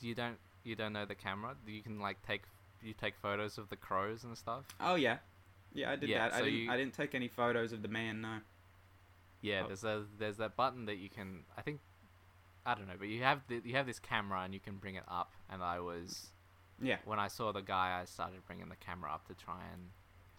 [0.00, 2.42] you don't you don't know the camera you can like take
[2.82, 5.18] you take photos of the crows and stuff Oh yeah,
[5.74, 6.36] yeah, I did Yeah, that.
[6.36, 6.54] I didn't.
[6.58, 8.20] you- I didn't take any photos of the man.
[8.22, 8.36] No.
[9.42, 9.66] yeah Oh.
[9.68, 11.80] there's a there's that button that you can i think
[12.64, 14.94] i don't know but you have the, you have this camera and you can bring
[14.94, 16.28] it up and i was
[16.82, 16.96] Yeah.
[17.04, 19.82] when i saw the guy i started bringing the camera up to try and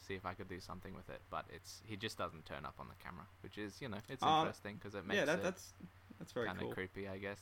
[0.07, 2.75] see if i could do something with it but it's he just doesn't turn up
[2.79, 5.39] on the camera which is you know it's Oh, interesting because it makes Yeah, that,
[5.39, 5.73] it that's
[6.19, 6.73] that's very kind of cool.
[6.73, 7.39] creepy i guess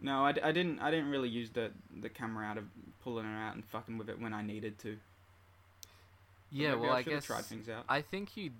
[0.00, 0.80] No, I, I didn't.
[0.80, 1.70] I didn't really use the
[2.00, 2.64] the camera out of
[3.02, 4.98] pulling it out and fucking with it when I needed to.
[6.50, 7.84] Yeah well I, i guess tried things out.
[7.88, 8.50] I think you,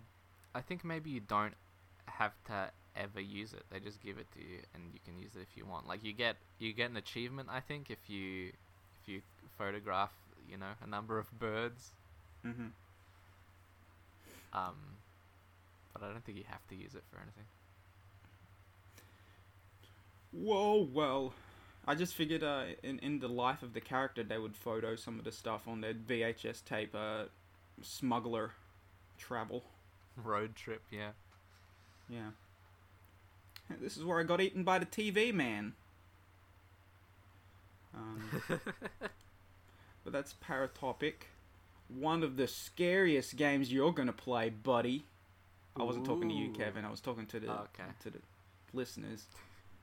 [0.55, 1.55] I think maybe you don't
[2.07, 3.65] have to ever use it.
[3.71, 5.87] They just give it to you, and you can use it if you want.
[5.89, 8.49] Like you get you get an achievement, I think, if you
[9.03, 9.23] if you
[9.59, 10.13] photograph,
[10.49, 11.91] you know, a number of birds.
[12.43, 12.69] hmm
[14.53, 14.99] Um,
[15.93, 17.47] but I don't think you have to use it for anything.
[20.33, 21.33] Whoa, well,
[21.87, 25.19] I just figured uh, in in the life of the character they would photo some
[25.19, 26.95] of the stuff on their VHS tape.
[26.95, 27.25] Uh,
[27.83, 28.53] smuggler
[29.19, 29.65] travel.
[30.17, 31.13] Road trip, yeah.
[32.09, 32.31] Yeah.
[33.81, 35.75] This is where I got eaten by the TV man.
[37.95, 38.23] Um,
[40.05, 41.15] but that's Paratopic.
[41.89, 45.05] One of the scariest games you're gonna play, buddy.
[45.77, 46.85] I wasn't talking to you, Kevin.
[46.85, 47.85] I was talking to the Okay.
[48.03, 48.19] to the
[48.73, 49.27] listeners.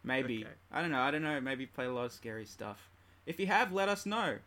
[0.04, 0.54] Maybe Okay.
[0.72, 1.02] I don't know.
[1.02, 1.40] I don't know.
[1.42, 2.90] Maybe you've a lot of scary stuff.
[3.26, 4.38] If you have, let us know.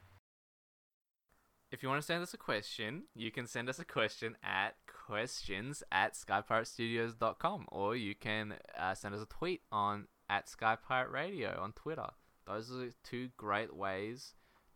[1.71, 4.75] If you want to send us a question, you can send us a question at
[5.07, 11.59] questions at skypiratestudios.com or you can uh, send us a tweet on at skypirate radio
[11.61, 12.09] on Twitter.
[12.47, 14.35] Those are two great ways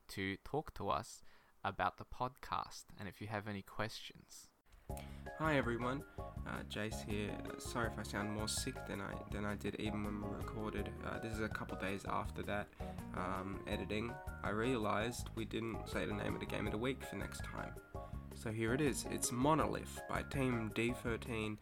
[0.08, 1.22] to talk to us
[1.64, 2.84] about the podcast.
[2.98, 4.48] And if you have any questions,
[5.38, 7.30] Hi everyone, uh, Jace here.
[7.58, 10.88] Sorry if I sound more sick than I than I did even when we recorded.
[11.06, 12.68] Uh, this is a couple days after that
[13.14, 14.10] um, editing.
[14.42, 17.44] I realised we didn't say the name of the game of the week for next
[17.44, 17.72] time.
[18.40, 19.04] So here it is.
[19.10, 21.56] It's Monolith by Team D13.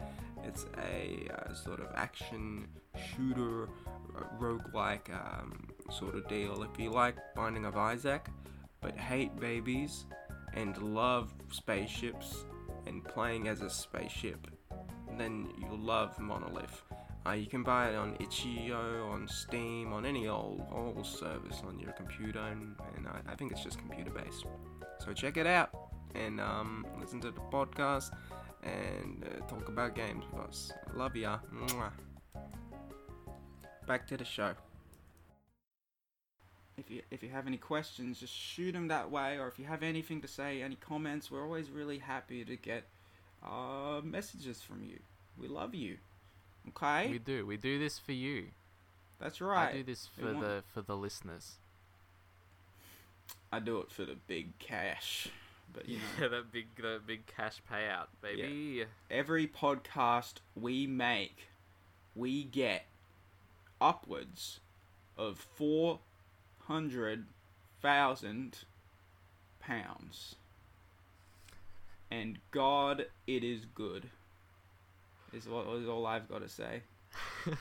[0.44, 3.70] It's a uh, sort of action shooter,
[4.14, 6.62] uh, roguelike um, sort of deal.
[6.62, 8.26] If you like Binding of Isaac,
[8.82, 10.04] but hate babies
[10.52, 12.44] and love spaceships
[12.86, 14.46] and playing as a spaceship,
[15.16, 16.82] then you'll love Monolith.
[17.26, 21.78] Uh, you can buy it on itch.io, on Steam, on any old old service on
[21.78, 24.44] your computer, and, and I, I think it's just computer based.
[24.98, 25.85] So check it out
[26.24, 28.10] and um, listen to the podcast
[28.62, 30.72] and uh, talk about games with us.
[30.94, 31.38] Love ya.
[31.54, 31.90] Mwah.
[33.86, 34.52] Back to the show.
[36.76, 39.38] If you if you have any questions, just shoot them that way.
[39.38, 42.84] Or if you have anything to say, any comments, we're always really happy to get
[43.44, 44.98] uh, messages from you.
[45.38, 45.96] We love you.
[46.68, 47.46] Okay, we do.
[47.46, 48.46] We do this for you.
[49.20, 49.70] that's right.
[49.70, 51.58] I do this for want- the for the listeners.
[53.52, 55.28] I do it for the big cash.
[55.72, 58.42] But you know, that big that big cash payout, baby.
[59.10, 61.48] every podcast we make,
[62.14, 62.86] we get
[63.80, 64.60] upwards
[65.16, 66.00] of four
[66.66, 67.26] hundred
[67.80, 68.58] thousand
[69.60, 70.36] pounds.
[72.10, 74.10] And God, it is good.
[75.32, 76.82] Is what is all I've got to say.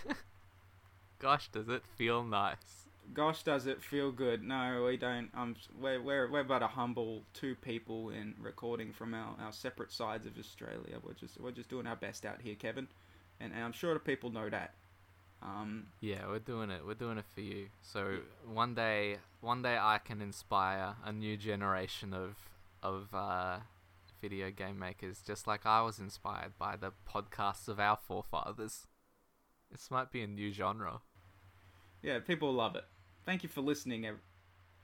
[1.19, 2.84] Gosh, does it feel nice?
[3.13, 4.43] Gosh, does it feel good?
[4.43, 5.29] No, we don't.
[5.35, 9.91] Um, we're we're we're but a humble two people in recording from our, our separate
[9.91, 10.97] sides of Australia.
[11.01, 12.87] We're just we're just doing our best out here, Kevin,
[13.39, 14.73] and, and I'm sure the people know that.
[15.41, 16.85] Um, Yeah, we're doing it.
[16.85, 17.67] We're doing it for you.
[17.81, 18.17] So
[18.51, 22.35] one day, one day I can inspire a new generation of
[22.81, 23.59] of uh,
[24.21, 28.87] video game makers, just like I was inspired by the podcasts of our forefathers.
[29.71, 31.01] This might be a new genre.
[32.01, 32.85] yeah, people love it.
[33.25, 34.07] Thank you for listening,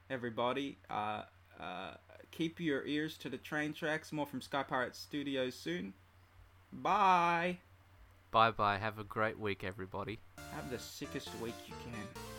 [0.10, 0.78] everybody.
[0.90, 1.24] Uh,
[1.60, 1.92] uh,
[2.32, 4.12] keep your ears to the train tracks.
[4.12, 5.94] More from Sky Pirate Studios soon.
[6.74, 7.60] Bye.
[8.32, 8.78] Bye bye.
[8.78, 10.20] Have a great week, everybody.
[10.56, 12.31] Have the sickest week you can.